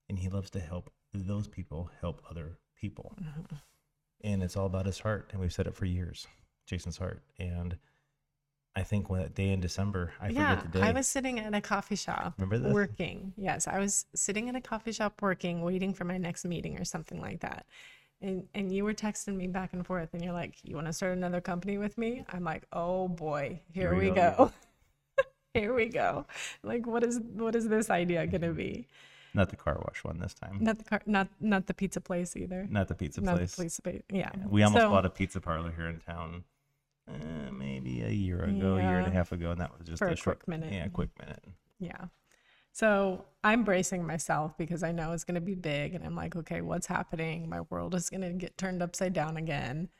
And 0.08 0.16
he 0.16 0.28
loves 0.28 0.50
to 0.50 0.60
help 0.60 0.92
those 1.18 1.46
people 1.46 1.90
help 2.00 2.22
other 2.30 2.58
people. 2.76 3.14
Mhm. 3.20 3.60
And 4.22 4.42
it's 4.42 4.56
all 4.56 4.66
about 4.66 4.86
his 4.86 4.98
heart. 4.98 5.28
And 5.32 5.40
we've 5.40 5.52
said 5.52 5.66
it 5.66 5.74
for 5.74 5.84
years, 5.84 6.26
Jason's 6.66 6.96
heart. 6.96 7.22
And 7.38 7.76
I 8.76 8.82
think 8.82 9.08
when 9.08 9.20
that 9.22 9.34
day 9.34 9.50
in 9.50 9.60
December, 9.60 10.12
I 10.20 10.28
yeah, 10.30 10.56
forget 10.56 10.72
the 10.72 10.78
day. 10.80 10.84
I 10.86 10.92
was 10.92 11.06
sitting 11.06 11.38
at 11.38 11.54
a 11.54 11.60
coffee 11.60 11.94
shop 11.96 12.34
Remember 12.38 12.58
this? 12.58 12.72
working. 12.72 13.32
Yes, 13.36 13.68
I 13.68 13.78
was 13.78 14.06
sitting 14.14 14.48
at 14.48 14.56
a 14.56 14.60
coffee 14.60 14.92
shop 14.92 15.22
working, 15.22 15.62
waiting 15.62 15.94
for 15.94 16.04
my 16.04 16.18
next 16.18 16.44
meeting 16.44 16.78
or 16.80 16.84
something 16.84 17.20
like 17.20 17.40
that. 17.40 17.66
And 18.20 18.48
and 18.54 18.72
you 18.72 18.84
were 18.84 18.94
texting 18.94 19.36
me 19.36 19.46
back 19.46 19.74
and 19.74 19.86
forth, 19.86 20.14
and 20.14 20.24
you're 20.24 20.32
like, 20.32 20.56
"You 20.64 20.74
want 20.76 20.86
to 20.86 20.92
start 20.92 21.12
another 21.16 21.40
company 21.40 21.78
with 21.78 21.98
me?" 21.98 22.24
I'm 22.30 22.42
like, 22.42 22.64
"Oh 22.72 23.06
boy, 23.08 23.60
here, 23.72 23.90
Here 23.90 23.98
we 23.98 24.08
we 24.10 24.14
go 24.16 24.34
go, 24.36 24.52
here 25.54 25.74
we 25.74 25.88
go." 25.88 26.26
Like, 26.62 26.86
what 26.86 27.04
is 27.04 27.20
what 27.20 27.54
is 27.54 27.68
this 27.68 27.90
idea 27.90 28.26
gonna 28.26 28.52
be? 28.52 28.88
Not 29.34 29.50
the 29.50 29.56
car 29.56 29.76
wash 29.84 30.04
one 30.04 30.18
this 30.18 30.32
time. 30.34 30.58
Not 30.60 30.78
the 30.78 30.84
car, 30.84 31.02
not 31.06 31.28
not 31.40 31.66
the 31.66 31.74
pizza 31.74 32.00
place 32.00 32.36
either. 32.36 32.66
Not 32.70 32.88
the 32.88 32.94
pizza 32.94 33.20
not 33.20 33.36
place. 33.36 33.54
the 33.56 33.64
pizza 33.64 33.82
place. 33.82 34.02
Yeah, 34.10 34.30
Yeah, 34.34 34.46
We 34.48 34.62
almost 34.62 34.82
So- 34.82 34.90
bought 34.90 35.04
a 35.04 35.10
pizza 35.10 35.40
parlor 35.40 35.72
here 35.72 35.88
in 35.88 35.98
town. 36.00 36.44
Uh, 37.06 37.50
maybe 37.52 38.00
a 38.02 38.08
year 38.08 38.42
ago, 38.44 38.76
a 38.76 38.80
year 38.80 38.98
and 38.98 39.06
a 39.06 39.10
half 39.10 39.30
ago, 39.32 39.50
and 39.50 39.60
that 39.60 39.76
was 39.76 39.86
just 39.86 40.00
a, 40.00 40.06
a 40.06 40.16
short 40.16 40.38
quick 40.38 40.48
minute. 40.48 40.72
Yeah, 40.72 40.88
quick 40.88 41.10
minute. 41.20 41.44
Yeah. 41.78 42.06
So 42.72 43.26
I'm 43.44 43.62
bracing 43.62 44.06
myself 44.06 44.56
because 44.56 44.82
I 44.82 44.90
know 44.90 45.12
it's 45.12 45.22
going 45.22 45.34
to 45.34 45.40
be 45.42 45.54
big. 45.54 45.94
And 45.94 46.02
I'm 46.04 46.16
like, 46.16 46.34
okay, 46.34 46.62
what's 46.62 46.86
happening? 46.86 47.48
My 47.48 47.60
world 47.68 47.94
is 47.94 48.08
going 48.08 48.22
to 48.22 48.32
get 48.32 48.56
turned 48.56 48.82
upside 48.82 49.12
down 49.12 49.36
again. 49.36 49.90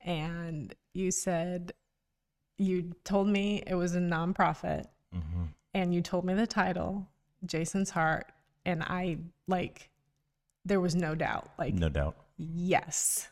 And 0.00 0.72
you 0.94 1.10
said, 1.10 1.72
you 2.58 2.94
told 3.04 3.26
me 3.26 3.62
it 3.66 3.74
was 3.74 3.94
a 3.94 4.00
nonprofit 4.00 4.84
hmm 5.12 5.44
and 5.74 5.94
you 5.94 6.00
told 6.02 6.24
me 6.24 6.34
the 6.34 6.46
title, 6.46 7.08
Jason's 7.46 7.90
Heart. 7.90 8.30
And 8.64 8.82
I 8.82 9.18
like, 9.48 9.90
there 10.64 10.80
was 10.80 10.94
no 10.94 11.14
doubt. 11.14 11.50
Like, 11.58 11.74
No 11.74 11.88
doubt. 11.88 12.16
yes, 12.36 13.28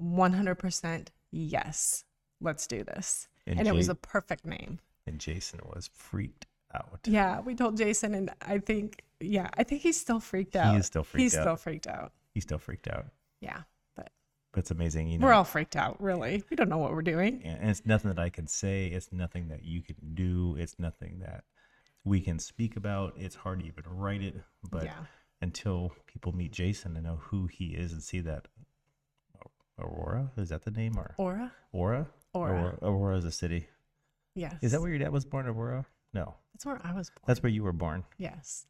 100% 0.00 1.08
yes, 1.30 2.04
let's 2.40 2.66
do 2.66 2.84
this. 2.84 3.28
And, 3.46 3.58
and, 3.60 3.68
it 3.68 3.74
was 3.74 3.88
a 3.88 3.94
perfect 3.94 4.44
name. 4.44 4.80
and 5.06 5.18
Jason 5.18 5.60
was 5.64 5.88
freaked 5.94 6.46
out. 6.74 7.00
Yeah, 7.06 7.40
we 7.40 7.54
told 7.54 7.76
Jason, 7.76 8.14
and 8.14 8.30
I 8.42 8.58
think, 8.58 9.02
yeah, 9.20 9.48
I 9.56 9.62
think 9.62 9.82
he's 9.82 9.98
still 10.00 10.20
freaked 10.20 10.56
out. 10.56 10.72
He 10.74 10.80
is 10.80 10.86
still 10.86 11.04
freaked 11.04 11.22
He's 11.22 11.34
out. 11.36 11.38
He's 11.38 11.42
still 11.44 11.56
freaked 11.56 11.86
out. 11.86 12.12
He's 12.34 12.42
still 12.42 12.58
freaked 12.58 12.88
out. 12.88 13.06
Yeah, 13.40 13.60
but 13.94 14.10
But 14.52 14.60
it's 14.60 14.70
amazing, 14.72 15.08
you 15.08 15.18
know. 15.18 15.26
we're 15.26 15.32
all 15.32 15.44
freaked 15.44 15.76
out, 15.76 16.02
really. 16.02 16.42
We 16.50 16.56
don't 16.56 16.68
know 16.68 16.78
what 16.78 16.92
we're 16.92 17.02
doing. 17.02 17.40
and 17.44 17.60
and 17.60 17.70
it's 17.70 17.86
nothing 17.86 18.12
that 18.12 18.18
I 18.20 18.30
can 18.30 18.46
say. 18.46 18.86
It's 18.86 19.12
nothing 19.12 19.48
that 19.48 19.64
you 19.64 19.80
can 19.82 19.96
do. 20.14 20.56
It's 20.58 20.78
nothing 20.78 21.20
that 21.20 21.44
we 22.06 22.20
can 22.20 22.38
speak 22.38 22.76
about. 22.76 23.12
It's 23.18 23.34
hard 23.34 23.60
to 23.60 23.66
even 23.66 23.84
write 23.86 24.22
it. 24.22 24.36
But 24.70 24.84
yeah, 24.84 24.94
until 25.42 25.92
people 26.06 26.32
meet 26.34 26.52
Jason 26.52 26.96
and 26.96 27.04
know 27.04 27.16
who 27.20 27.46
he 27.48 27.66
is 27.74 27.92
and 27.92 28.02
see 28.02 28.20
that 28.20 28.46
Aurora 29.78 30.30
is 30.38 30.48
that 30.48 30.64
the 30.64 30.70
name 30.70 30.96
or 30.96 31.14
Aura, 31.18 31.52
Aura? 31.72 32.06
Aura. 32.32 32.52
Aurora, 32.52 32.78
Aurora 32.82 33.16
is 33.18 33.24
a 33.26 33.30
city. 33.30 33.66
yes. 34.34 34.54
Is 34.62 34.72
that 34.72 34.80
where 34.80 34.88
your 34.88 34.98
dad 34.98 35.12
was 35.12 35.24
born, 35.26 35.46
Aurora? 35.46 35.84
No, 36.14 36.34
That's 36.54 36.64
where 36.64 36.80
I 36.82 36.94
was 36.94 37.10
born. 37.10 37.24
that's 37.26 37.42
where 37.42 37.50
you 37.52 37.62
were 37.62 37.72
born. 37.74 38.04
yes, 38.16 38.66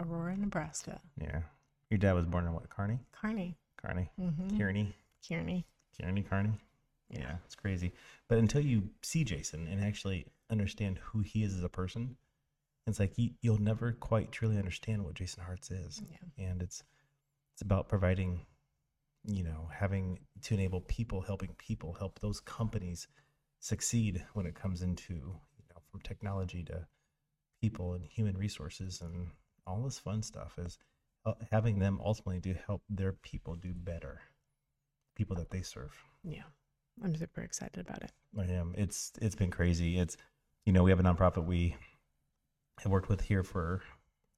Aurora, 0.00 0.36
Nebraska. 0.36 1.00
Yeah, 1.20 1.42
your 1.90 1.98
dad 1.98 2.14
was 2.14 2.26
born 2.26 2.46
in 2.46 2.52
what? 2.52 2.68
Kearney, 2.70 2.98
Carney, 3.12 3.56
Kearney, 3.76 4.10
mm-hmm. 4.20 4.58
Kearney, 4.58 4.96
Kearney. 5.28 5.64
Kearney, 6.00 6.22
Kearney. 6.22 6.52
Yeah, 7.10 7.36
it's 7.46 7.54
crazy. 7.54 7.92
But 8.28 8.38
until 8.38 8.60
you 8.62 8.90
see 9.02 9.22
Jason 9.24 9.68
and 9.68 9.82
actually 9.82 10.26
understand 10.50 10.98
who 10.98 11.20
he 11.20 11.42
is 11.44 11.54
as 11.54 11.62
a 11.62 11.68
person, 11.68 12.16
it's 12.88 13.00
like 13.00 13.16
you, 13.16 13.30
you'll 13.42 13.60
never 13.60 13.92
quite 13.92 14.32
truly 14.32 14.58
understand 14.58 15.04
what 15.04 15.14
Jason's 15.14 15.46
Heart 15.46 15.70
is. 15.70 16.02
Yeah. 16.10 16.46
And 16.46 16.62
it's 16.62 16.82
it's 17.54 17.62
about 17.62 17.88
providing, 17.88 18.46
you 19.24 19.42
know, 19.42 19.68
having 19.72 20.20
to 20.42 20.54
enable 20.54 20.80
people, 20.82 21.20
helping 21.20 21.54
people, 21.58 21.92
help 21.92 22.20
those 22.20 22.40
companies 22.40 23.08
succeed 23.60 24.24
when 24.34 24.46
it 24.46 24.54
comes 24.54 24.82
into 24.82 25.14
you 25.14 25.64
know 25.70 25.80
from 25.90 26.00
technology 26.00 26.62
to 26.62 26.86
people 27.60 27.94
and 27.94 28.06
human 28.06 28.36
resources 28.36 29.00
and 29.00 29.28
all 29.66 29.82
this 29.82 29.98
fun 29.98 30.22
stuff 30.22 30.56
is 30.58 30.78
uh, 31.26 31.34
having 31.50 31.78
them 31.78 32.00
ultimately 32.04 32.40
to 32.40 32.54
help 32.66 32.82
their 32.88 33.12
people 33.12 33.56
do 33.56 33.74
better, 33.74 34.20
people 35.16 35.36
that 35.36 35.50
they 35.50 35.62
serve. 35.62 35.92
Yeah, 36.22 36.44
I'm 37.02 37.14
super 37.14 37.42
excited 37.42 37.80
about 37.80 38.02
it. 38.02 38.12
I 38.38 38.44
am. 38.44 38.74
It's 38.76 39.12
it's 39.20 39.34
been 39.34 39.50
crazy. 39.50 39.98
It's 39.98 40.16
you 40.64 40.72
know 40.72 40.82
we 40.82 40.90
have 40.90 41.00
a 41.00 41.02
nonprofit 41.02 41.44
we 41.44 41.76
have 42.82 42.92
worked 42.92 43.08
with 43.08 43.20
here 43.20 43.42
for 43.42 43.82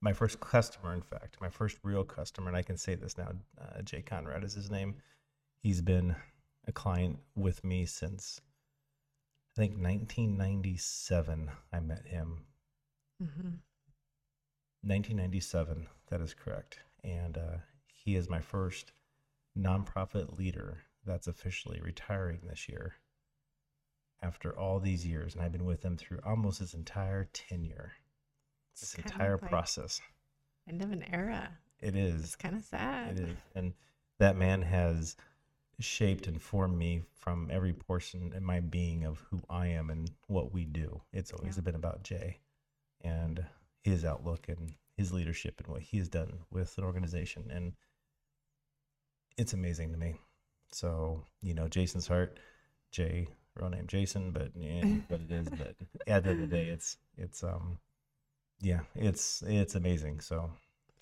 my 0.01 0.13
first 0.13 0.41
customer. 0.41 0.95
In 0.95 1.03
fact, 1.03 1.41
my 1.41 1.49
first 1.49 1.79
real 1.83 2.05
customer, 2.05 2.49
and 2.49 2.57
I 2.57 2.63
can 2.63 2.77
say 2.77 2.95
this 2.95 3.19
now. 3.19 3.33
Uh, 3.61 3.83
Jay 3.83 4.03
Conrad 4.03 4.45
is 4.45 4.55
his 4.55 4.71
name. 4.71 4.97
He's 5.63 5.81
been 5.83 6.17
a 6.67 6.73
client 6.73 7.19
with 7.35 7.63
me 7.65 7.87
since 7.87 8.41
I 9.57 9.61
think 9.61 9.73
1997. 9.73 11.51
I 11.73 11.81
met 11.81 12.07
him. 12.07 12.45
hmm 13.19 13.57
1997. 14.83 15.87
That 16.09 16.23
is 16.23 16.33
correct. 16.35 16.79
And 17.05 17.37
uh, 17.37 17.59
he 17.87 18.17
is 18.17 18.31
my 18.31 18.41
first 18.41 18.93
nonprofit 19.59 20.39
leader 20.39 20.79
that's 21.05 21.27
officially 21.27 21.81
retiring 21.83 22.41
this 22.49 22.69
year 22.69 22.95
after 24.23 24.59
all 24.59 24.81
these 24.81 25.07
years. 25.07 25.35
And 25.35 25.43
I've 25.43 25.53
been 25.53 25.65
with 25.65 25.83
him 25.85 25.97
through 25.97 26.21
almost 26.25 26.61
his 26.61 26.75
entire 26.75 27.25
tenure, 27.33 27.93
It's 28.83 28.93
this 28.93 29.05
entire 29.05 29.33
like 29.33 29.51
process. 29.51 30.01
End 30.69 30.83
of 30.83 30.93
an 30.93 31.05
era. 31.13 31.51
It 31.81 31.97
It's 31.97 32.37
kind 32.37 32.57
of 32.57 32.63
sad. 32.65 33.19
It 33.19 33.21
is. 33.21 33.37
And 33.55 33.73
that 34.19 34.37
man 34.37 34.63
has 34.63 35.17
shaped 35.79 36.27
and 36.27 36.41
formed 36.41 36.77
me 36.77 37.03
from 37.15 37.49
every 37.51 37.73
portion 37.73 38.33
in 38.35 38.45
my 38.45 38.61
being 38.61 39.05
of 39.05 39.19
who 39.31 39.41
I 39.49 39.69
am 39.69 39.91
and 39.91 40.11
what 40.27 40.53
we 40.53 40.65
do. 40.65 41.01
It's 41.13 41.33
always 41.33 41.57
Yeah. 41.57 41.63
been 41.63 41.75
about 41.75 42.03
Jay 42.03 42.41
and 43.01 43.45
his 43.83 44.05
outlook 44.05 44.49
and 44.49 44.75
his 44.97 45.13
leadership 45.13 45.59
and 45.59 45.69
what 45.69 45.83
he 45.83 45.97
has 45.99 46.09
done 46.09 46.45
with 46.51 46.77
an 46.77 46.85
organization. 46.85 47.51
And 47.51 47.73
it's 49.39 49.55
amazing 49.55 49.93
to 49.93 49.99
me. 49.99 50.17
So, 50.71 51.25
you 51.41 51.55
know, 51.55 51.67
Jason's 51.69 52.07
heart, 52.07 52.39
Jay, 52.93 53.29
real 53.55 53.71
name 53.71 53.87
Jason, 53.87 54.33
but 54.33 54.53
yeah, 54.55 54.85
what 55.09 55.21
it 55.23 55.31
is. 55.31 55.49
But 55.49 55.69
at 55.69 55.77
the 56.07 56.11
end 56.11 56.27
of 56.27 56.39
the 56.39 56.47
day, 56.47 56.69
it's, 56.69 56.99
it's, 57.17 57.43
um, 57.43 57.79
yeah, 58.61 58.81
it's, 58.95 59.43
it's 59.47 59.75
amazing. 59.75 60.21
So, 60.21 60.51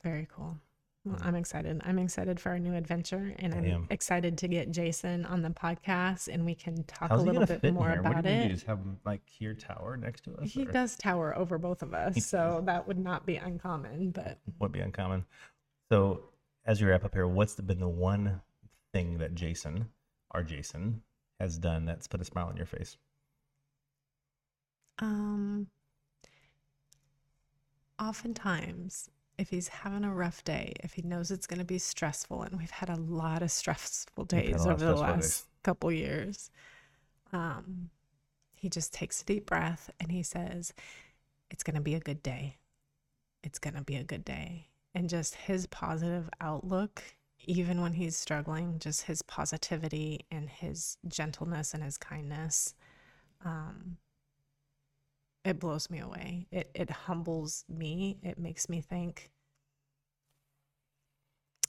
Very 0.03 0.29
cool. 0.35 0.57
Well. 1.05 1.17
I'm 1.23 1.37
excited. 1.37 1.81
I'm 1.85 1.99
excited 1.99 2.39
for 2.39 2.51
our 2.51 2.59
new 2.59 2.75
adventure, 2.75 3.35
and 3.39 3.55
I'm 3.55 3.87
excited 3.89 4.37
to 4.39 4.49
get 4.49 4.71
Jason 4.71 5.25
on 5.25 5.43
the 5.43 5.49
podcast, 5.51 6.29
and 6.29 6.45
we 6.45 6.55
can 6.55 6.85
talk 6.85 7.09
how's 7.09 7.23
a 7.23 7.25
little 7.25 7.47
bit 7.47 7.73
more 7.73 7.91
here? 7.91 8.03
What 8.03 8.11
about 8.11 8.25
do 8.25 8.31
we 8.31 8.37
do? 8.37 8.43
it. 8.43 8.49
Just 8.49 8.67
have 8.67 8.79
him 8.79 8.99
like 9.07 9.23
here 9.25 9.55
tower 9.55 9.97
next 9.97 10.25
to 10.25 10.37
us? 10.37 10.51
He 10.51 10.67
or 10.67 10.73
does 10.73 10.97
tower 10.97 11.37
over 11.37 11.57
both 11.57 11.83
of 11.83 11.95
us, 11.95 12.27
so 12.27 12.63
that 12.67 12.87
would 12.87 12.99
not 12.99 13.25
be 13.25 13.37
uncommon. 13.37 14.11
But 14.11 14.39
Would 14.59 14.73
be 14.73 14.81
uncommon. 14.81 15.25
So, 15.91 16.25
as 16.67 16.83
we 16.83 16.89
wrap 16.89 17.05
up 17.05 17.15
here, 17.15 17.27
what's 17.27 17.55
been 17.55 17.81
the 17.81 17.89
one 17.89 18.43
thing 18.93 19.19
that 19.19 19.35
Jason, 19.35 19.89
our 20.33 20.43
Jason, 20.43 21.03
has 21.41 21.57
done 21.57 21.87
that's 21.87 22.07
put 22.07 22.21
a 22.21 22.25
smile 22.25 22.49
on 22.49 22.57
your 22.57 22.67
face? 22.67 22.99
um, 25.01 25.69
oftentimes, 27.99 29.11
if 29.39 29.51
he's 29.51 29.69
having 29.69 30.05
a 30.05 30.13
rough 30.15 30.45
day, 30.45 30.75
if 30.83 30.95
he 30.95 31.03
knows 31.03 31.31
it's 31.31 31.47
going 31.47 31.61
to 31.61 31.65
be 31.65 31.79
stressful, 31.79 32.43
and 32.43 32.59
we've 32.59 32.71
had 32.71 32.89
a 32.91 32.97
lot 32.97 33.43
of 33.43 33.51
stressful 33.51 34.25
We've 34.33 34.45
had 34.47 34.55
a 34.55 34.55
days 34.55 34.67
over 34.67 34.85
the 34.85 34.95
last 34.95 35.45
days. 35.45 35.47
couple 35.63 35.93
years, 35.93 36.51
um, 37.33 37.91
he 38.57 38.69
just 38.69 38.93
takes 38.93 39.23
a 39.23 39.25
deep 39.25 39.47
breath 39.47 39.91
and 40.01 40.11
he 40.13 40.23
says, 40.23 40.73
"It's 41.51 41.63
going 41.63 41.77
to 41.77 41.81
be 41.83 41.95
a 41.95 42.01
good 42.01 42.23
day. 42.23 42.57
It's 43.43 43.59
going 43.59 43.75
to 43.75 43.83
be 43.83 43.97
a 43.97 44.05
good 44.05 44.25
day." 44.25 44.69
And 44.95 45.09
just 45.09 45.35
his 45.37 45.67
positive 45.67 46.29
outlook, 46.41 47.03
even 47.45 47.81
when 47.81 47.93
he's 47.95 48.17
struggling, 48.17 48.79
just 48.81 49.03
his 49.03 49.23
positivity 49.23 50.27
and 50.31 50.49
his 50.49 50.97
gentleness 51.07 51.75
and 51.75 51.83
his 51.85 51.97
kindness. 51.99 52.75
Um, 53.45 53.99
it 55.49 55.59
blows 55.59 55.89
me 55.91 56.01
away. 56.01 56.47
It 56.51 56.71
it 56.75 56.91
humbles 56.91 57.65
me. 57.69 58.19
It 58.23 58.39
makes 58.39 58.69
me 58.69 58.81
think 58.81 59.31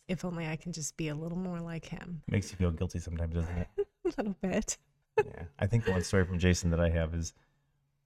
if 0.09 0.25
only 0.25 0.47
I 0.47 0.55
can 0.55 0.73
just 0.73 0.97
be 0.97 1.07
a 1.07 1.15
little 1.15 1.37
more 1.37 1.61
like 1.61 1.85
him. 1.85 2.21
Makes 2.27 2.51
you 2.51 2.57
feel 2.57 2.71
guilty 2.71 2.99
sometimes, 2.99 3.35
doesn't 3.35 3.57
it? 3.57 3.67
a 4.05 4.07
little 4.17 4.35
bit. 4.41 4.77
yeah. 5.17 5.43
I 5.59 5.67
think 5.67 5.85
the 5.85 5.91
one 5.91 6.03
story 6.03 6.25
from 6.25 6.39
Jason 6.39 6.71
that 6.71 6.79
I 6.79 6.89
have 6.89 7.13
is 7.13 7.33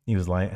he 0.05 0.15
was 0.15 0.27
like, 0.27 0.53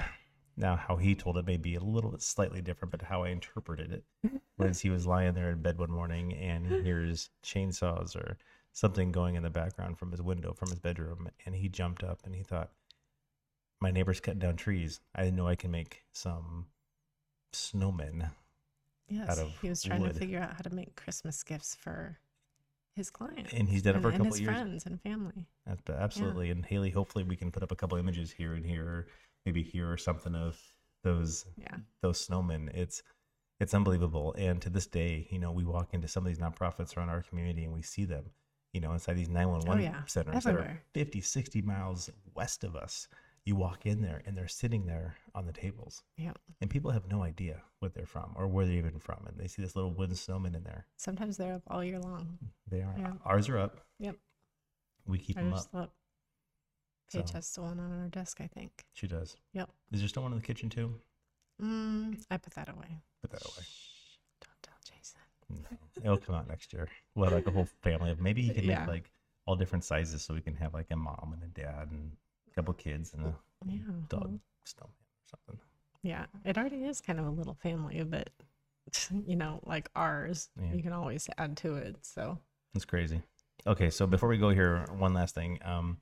now 0.58 0.76
how 0.76 0.98
he 0.98 1.16
told 1.16 1.38
it 1.38 1.46
may 1.46 1.56
be 1.56 1.76
a 1.76 1.80
little 1.80 2.12
bit 2.12 2.22
slightly 2.22 2.62
different, 2.62 2.92
but 2.92 3.02
how 3.02 3.24
I 3.24 3.30
interpreted 3.30 3.92
it 3.94 4.04
was 4.58 4.82
he 4.82 4.90
was 4.90 5.08
lying 5.08 5.34
there 5.36 5.52
in 5.52 5.62
bed 5.62 5.80
one 5.80 5.92
morning 5.92 6.34
and 6.34 6.68
he 6.68 6.82
hears 6.82 7.30
chainsaws 7.44 8.16
or 8.16 8.38
something 8.74 9.12
going 9.12 9.36
in 9.36 9.44
the 9.44 9.50
background 9.50 9.98
from 9.98 10.12
his 10.12 10.22
window 10.22 10.54
from 10.54 10.70
his 10.70 10.80
bedroom, 10.80 11.30
and 11.46 11.56
he 11.56 11.70
jumped 11.70 12.04
up 12.04 12.20
and 12.26 12.36
he 12.36 12.44
thought, 12.44 12.72
my 13.80 13.92
neighbor's 13.92 14.20
cutting 14.20 14.40
down 14.40 14.56
trees. 14.56 15.00
I 15.16 15.30
know 15.30 15.48
I 15.48 15.56
can 15.56 15.72
make 15.72 16.04
some 16.12 16.68
snowmen. 17.54 18.30
Yes. 19.10 19.38
of 19.40 19.52
he 19.62 19.70
was 19.70 19.82
trying 19.84 20.02
wood. 20.02 20.14
to 20.14 20.20
figure 20.20 20.40
out 20.40 20.52
how 20.54 20.60
to 20.60 20.74
make 20.76 20.96
Christmas 20.96 21.42
gifts 21.44 21.76
for 21.76 22.18
his 22.94 23.10
clients. 23.10 23.54
And 23.54 23.70
he's 23.70 23.82
done 23.82 23.94
it 23.94 23.98
and, 23.98 24.04
for 24.04 24.10
a 24.10 24.12
and 24.12 24.18
couple 24.18 24.32
his 24.34 24.36
of 24.40 24.42
years. 24.42 24.54
friends 24.56 24.86
and 24.86 25.02
family. 25.02 25.46
Absolutely. 25.88 26.50
And 26.52 26.66
Haley, 26.66 26.90
hopefully 26.90 27.24
we 27.24 27.36
can 27.38 27.52
put 27.52 27.64
up 27.64 27.72
a 27.72 27.76
couple 27.76 27.98
images 27.98 28.32
here 28.32 28.54
and 28.54 28.66
here, 28.66 29.08
maybe 29.46 29.64
here 29.64 29.90
or 29.90 29.98
something 29.98 30.36
of 30.36 30.60
those 31.04 31.46
Yeah. 31.58 31.78
those 32.02 32.26
snowmen. 32.28 32.70
It's 32.76 33.02
it's 33.60 33.74
unbelievable. 33.74 34.34
And 34.38 34.62
to 34.62 34.70
this 34.70 34.88
day, 34.88 35.28
you 35.32 35.40
know, 35.40 35.52
we 35.52 35.64
walk 35.64 35.94
into 35.94 36.08
some 36.08 36.24
of 36.24 36.28
these 36.28 36.38
nonprofits 36.40 36.96
around 36.98 37.10
our 37.10 37.22
community 37.24 37.64
and 37.64 37.74
we 37.74 37.82
see 37.82 38.04
them, 38.06 38.26
you 38.74 38.82
know, 38.82 38.92
inside 38.92 39.14
these 39.16 39.30
911 39.30 39.80
Oh, 39.80 39.82
yeah. 39.84 40.04
centers 40.06 40.44
that 40.44 40.46
are 40.54 40.58
Everywhere. 40.60 40.84
50, 40.94 41.22
60 41.22 41.62
miles 41.62 42.10
west 42.36 42.64
of 42.64 42.76
us. 42.76 43.08
You 43.48 43.56
walk 43.56 43.86
in 43.86 44.02
there 44.02 44.22
and 44.26 44.36
they're 44.36 44.50
sitting 44.50 44.86
there 44.86 45.16
on 45.34 45.46
the 45.46 45.54
tables. 45.54 46.04
Yeah. 46.18 46.34
And 46.60 46.70
people 46.70 46.92
have 46.92 47.08
no 47.10 47.24
idea 47.24 47.62
what 47.80 47.94
they're 47.94 48.06
from 48.06 48.34
or 48.36 48.46
where 48.46 48.66
they're 48.66 48.76
even 48.76 49.00
from. 49.00 49.26
And 49.26 49.40
they 49.40 49.48
see 49.48 49.62
this 49.62 49.74
little 49.74 49.92
wooden 49.94 50.18
snowman 50.18 50.54
in 50.54 50.66
there. 50.66 50.86
Sometimes 50.98 51.38
they're 51.38 51.54
up 51.54 51.62
all 51.70 51.82
year 51.82 51.98
long. 51.98 52.38
They 52.70 52.82
are. 52.82 52.94
Yeah. 52.98 53.14
Ours 53.24 53.48
are 53.48 53.58
up. 53.58 53.80
Yep. 54.00 54.18
We 55.08 55.18
keep 55.18 55.38
I 55.38 55.44
them 55.44 55.54
up. 55.54 55.60
just 55.60 55.74
look. 55.74 55.92
So- 57.08 57.24
has 57.34 57.48
still 57.48 57.64
one 57.64 57.80
on 57.80 57.90
her 57.90 58.10
desk, 58.10 58.42
I 58.42 58.48
think. 58.48 58.84
She 58.92 59.08
does. 59.08 59.38
Yep. 59.54 59.70
Is 59.94 60.02
there 60.02 60.10
still 60.10 60.24
one 60.24 60.34
in 60.34 60.40
the 60.40 60.44
kitchen 60.44 60.70
too? 60.70 60.96
Mm, 61.64 62.22
I 62.30 62.36
put 62.36 62.54
that 62.56 62.68
away. 62.68 63.00
Put 63.22 63.32
that 63.32 63.46
away. 63.46 63.64
Shh, 63.64 64.18
don't 64.42 64.62
tell 64.62 64.76
Jason. 64.84 65.22
No, 65.50 66.04
it'll 66.04 66.18
come 66.18 66.36
out 66.36 66.50
next 66.50 66.74
year. 66.74 66.90
We'll 67.16 67.30
have 67.30 67.34
like 67.34 67.48
a 67.48 67.52
whole 67.52 67.70
family 67.82 68.12
of 68.12 68.20
maybe 68.20 68.42
he 68.42 68.50
can 68.50 68.68
make 68.68 68.88
like 68.88 69.10
all 69.46 69.56
different 69.56 69.86
sizes 69.86 70.22
so 70.22 70.34
we 70.34 70.42
can 70.42 70.56
have 70.56 70.74
like 70.74 70.88
a 70.92 70.98
mom 70.98 71.34
and 71.34 71.42
a 71.44 71.48
dad 71.48 71.88
and 71.92 72.12
couple 72.58 72.74
kids 72.74 73.14
and 73.14 73.24
a 73.28 73.36
Yeah. 73.66 73.78
dog 74.10 74.40
snowman 74.66 74.92
or 74.94 75.28
something. 75.30 75.60
Yeah, 76.02 76.26
it 76.44 76.58
already 76.58 76.84
is 76.86 77.00
kind 77.02 77.20
of 77.20 77.28
a 77.28 77.30
little 77.30 77.54
family, 77.54 78.04
but 78.04 78.30
you 79.26 79.36
know, 79.36 79.60
like 79.66 79.90
ours, 79.96 80.50
Yeah. 80.60 80.74
you 80.74 80.82
can 80.84 80.92
always 80.94 81.30
add 81.38 81.56
to 81.58 81.76
it. 81.76 82.04
So 82.06 82.40
It's 82.74 82.86
crazy. 82.86 83.22
Okay, 83.66 83.90
so 83.90 84.08
before 84.08 84.30
we 84.30 84.38
go 84.38 84.50
here, 84.50 84.86
one 84.98 85.14
last 85.14 85.36
thing. 85.36 85.60
Um, 85.64 85.98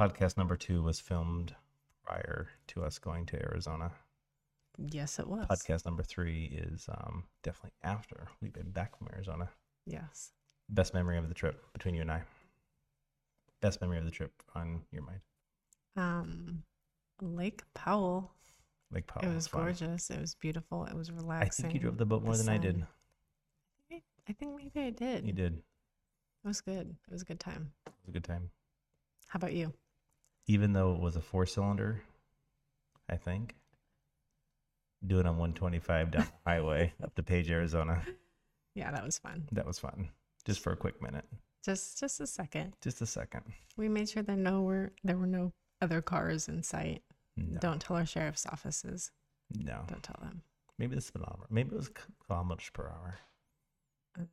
podcast 0.00 0.36
number 0.36 0.56
two 0.56 0.82
was 0.82 1.00
filmed 1.00 1.54
prior 2.04 2.48
to 2.68 2.82
us 2.84 2.98
going 2.98 3.24
to 3.26 3.36
Arizona. 3.42 3.92
Yes, 4.78 5.18
it 5.18 5.26
was. 5.28 5.46
Podcast 5.46 5.84
number 5.84 6.02
three 6.02 6.46
is 6.46 6.88
um, 6.88 7.24
definitely 7.42 7.72
after 7.82 8.28
we've 8.40 8.52
been 8.52 8.70
back 8.70 8.96
from 8.98 9.08
Arizona. 9.12 9.48
Yes. 9.86 10.32
Best 10.68 10.92
memory 10.94 11.18
of 11.18 11.28
the 11.28 11.34
trip 11.34 11.62
between 11.72 11.94
you 11.94 12.00
and 12.02 12.10
I. 12.10 12.22
Best 13.60 13.80
memory 13.80 13.98
of 13.98 14.04
the 14.04 14.10
trip 14.10 14.32
on 14.54 14.82
your 14.90 15.02
mind. 15.02 15.20
Um, 15.96 16.62
Lake 17.20 17.62
Powell. 17.74 18.32
Lake 18.90 19.06
Powell. 19.06 19.30
it 19.30 19.34
was 19.34 19.46
fun. 19.48 19.62
gorgeous. 19.62 20.10
It 20.10 20.20
was 20.20 20.34
beautiful. 20.34 20.84
It 20.84 20.94
was 20.94 21.10
relaxing. 21.10 21.66
I 21.66 21.68
think 21.68 21.74
you 21.74 21.80
drove 21.80 21.98
the 21.98 22.06
boat 22.06 22.22
more 22.22 22.36
The 22.36 22.42
than 22.44 22.54
I 22.54 22.58
did. 22.58 22.86
I- 23.92 24.32
think 24.38 24.54
maybe 24.56 24.86
I 24.86 24.90
did. 24.90 25.26
You 25.26 25.32
did. 25.32 25.54
It 26.44 26.48
was 26.48 26.60
good. 26.60 26.96
It 27.08 27.12
was 27.12 27.22
a 27.22 27.24
good 27.24 27.40
time. 27.40 27.72
It 27.86 27.92
was 28.02 28.08
a 28.08 28.12
good 28.12 28.24
time. 28.24 28.50
How 29.26 29.36
about 29.38 29.52
you? 29.52 29.72
Even 30.46 30.72
though 30.72 30.94
it 30.94 31.00
was 31.00 31.16
a 31.16 31.20
four 31.20 31.44
cylinder, 31.46 32.02
I 33.08 33.16
think. 33.16 33.54
Do 35.06 35.18
it 35.18 35.26
on 35.26 35.36
125 35.38 36.10
down 36.12 36.22
the 36.24 36.32
highway 36.50 36.92
up 37.02 37.14
to 37.16 37.22
Page, 37.22 37.50
Arizona. 37.50 38.02
Yeah, 38.74 38.90
that 38.92 39.04
was 39.04 39.18
fun. 39.18 39.48
That 39.52 39.66
was 39.66 39.78
fun. 39.78 40.08
Just 40.44 40.60
for 40.60 40.72
a 40.72 40.76
quick 40.76 41.02
minute. 41.02 41.24
Just 41.64 41.98
just 42.00 42.20
a 42.20 42.26
second. 42.26 42.74
Just 42.80 43.02
a 43.02 43.06
second. 43.06 43.42
We 43.76 43.88
made 43.88 44.08
sure 44.08 44.22
that 44.22 44.36
no 44.38 44.62
were 44.62 44.92
there 45.04 45.16
were 45.18 45.26
no 45.26 45.52
other 45.82 46.00
cars 46.00 46.48
in 46.48 46.62
sight. 46.62 47.02
No. 47.36 47.58
Don't 47.60 47.80
tell 47.80 47.96
our 47.96 48.06
sheriff's 48.06 48.46
offices. 48.46 49.10
No. 49.54 49.82
Don't 49.88 50.02
tell 50.02 50.18
them. 50.22 50.42
Maybe 50.78 50.94
the 50.94 51.00
speedometer. 51.00 51.46
Maybe 51.50 51.70
it 51.70 51.76
was 51.76 51.90
kilometers 52.26 52.70
per 52.72 52.84
hour. 52.84 53.18
Uh, 54.18 54.24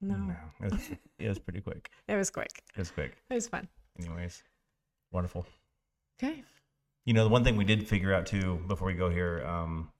no. 0.00 0.34
It 0.62 0.72
was, 0.72 0.90
it 1.18 1.28
was 1.28 1.38
pretty 1.38 1.60
quick. 1.60 1.90
It 2.08 2.16
was 2.16 2.30
quick. 2.30 2.62
It 2.74 2.78
was 2.78 2.90
quick. 2.90 3.16
It 3.30 3.34
was 3.34 3.48
fun. 3.48 3.68
Anyways, 3.98 4.42
wonderful. 5.12 5.46
Okay. 6.22 6.42
You 7.04 7.14
know, 7.14 7.24
the 7.24 7.30
one 7.30 7.44
thing 7.44 7.56
we 7.56 7.64
did 7.64 7.86
figure 7.86 8.14
out 8.14 8.26
too 8.26 8.62
before 8.68 8.86
we 8.86 8.94
go 8.94 9.10
here, 9.10 9.44
um, 9.46 9.90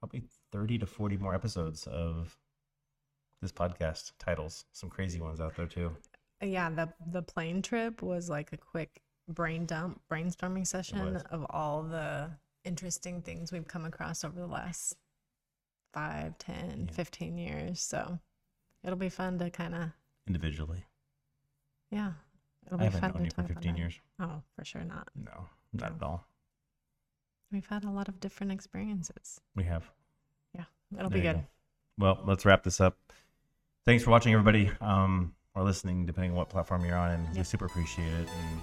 probably 0.00 0.24
30 0.52 0.78
to 0.78 0.86
40 0.86 1.16
more 1.18 1.34
episodes 1.34 1.86
of 1.86 2.36
this 3.40 3.52
podcast 3.52 4.12
titles. 4.18 4.64
Some 4.72 4.90
crazy 4.90 5.20
ones 5.20 5.40
out 5.40 5.56
there 5.56 5.66
too. 5.66 5.92
Yeah, 6.42 6.70
the 6.70 6.92
the 7.10 7.22
plane 7.22 7.62
trip 7.62 8.02
was 8.02 8.28
like 8.28 8.52
a 8.52 8.56
quick 8.56 9.00
brain 9.28 9.66
dump, 9.66 10.00
brainstorming 10.10 10.66
session 10.66 11.14
was. 11.14 11.22
of 11.30 11.46
all 11.50 11.82
the 11.82 12.30
interesting 12.64 13.22
things 13.22 13.52
we've 13.52 13.66
come 13.68 13.84
across 13.84 14.24
over 14.24 14.38
the 14.38 14.46
last 14.46 14.96
five, 15.92 16.36
10, 16.38 16.86
Yeah. 16.88 16.94
15 16.94 17.38
years. 17.38 17.80
So 17.80 18.18
it'll 18.82 18.96
be 18.98 19.08
fun 19.08 19.38
to 19.38 19.50
kind 19.50 19.74
of, 19.74 19.90
Individually. 20.26 20.84
yeah, 21.90 22.12
it'll 22.66 22.78
I 22.78 22.78
be 22.80 22.84
haven't 22.86 23.00
fun 23.00 23.12
known 23.14 23.22
to 23.24 23.30
talk 23.30 23.44
about 23.46 23.54
15 23.56 23.72
that. 23.74 23.78
years. 23.78 24.00
Oh, 24.18 24.42
for 24.56 24.64
sure 24.64 24.84
not. 24.84 25.08
No, 25.14 25.48
not 25.72 25.90
No. 25.90 25.96
at 25.96 26.02
all. 26.02 26.28
We've 27.52 27.66
had 27.66 27.84
a 27.84 27.90
lot 27.90 28.08
of 28.08 28.18
different 28.20 28.50
experiences. 28.52 29.40
We 29.54 29.64
have. 29.64 29.88
Yeah, 30.54 30.64
it'll 30.96 31.08
There 31.10 31.18
be 31.18 31.22
good. 31.22 31.36
go. 31.36 31.44
Well, 31.98 32.20
let's 32.24 32.44
wrap 32.44 32.64
this 32.64 32.80
up. 32.80 32.98
Thanks 33.84 34.02
for 34.02 34.10
watching, 34.10 34.32
everybody, 34.32 34.70
um, 34.80 35.36
or 35.54 35.62
listening, 35.62 36.04
depending 36.06 36.32
on 36.32 36.36
what 36.36 36.48
platform 36.48 36.84
you're 36.84 36.96
on, 36.96 37.12
and 37.12 37.36
we 37.36 37.44
super 37.44 37.66
appreciate 37.66 38.12
it. 38.12 38.28
And 38.28 38.60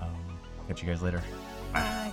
um, 0.00 0.38
catch 0.66 0.82
you 0.82 0.88
guys 0.88 1.02
later. 1.02 1.22
Bye. 1.72 2.07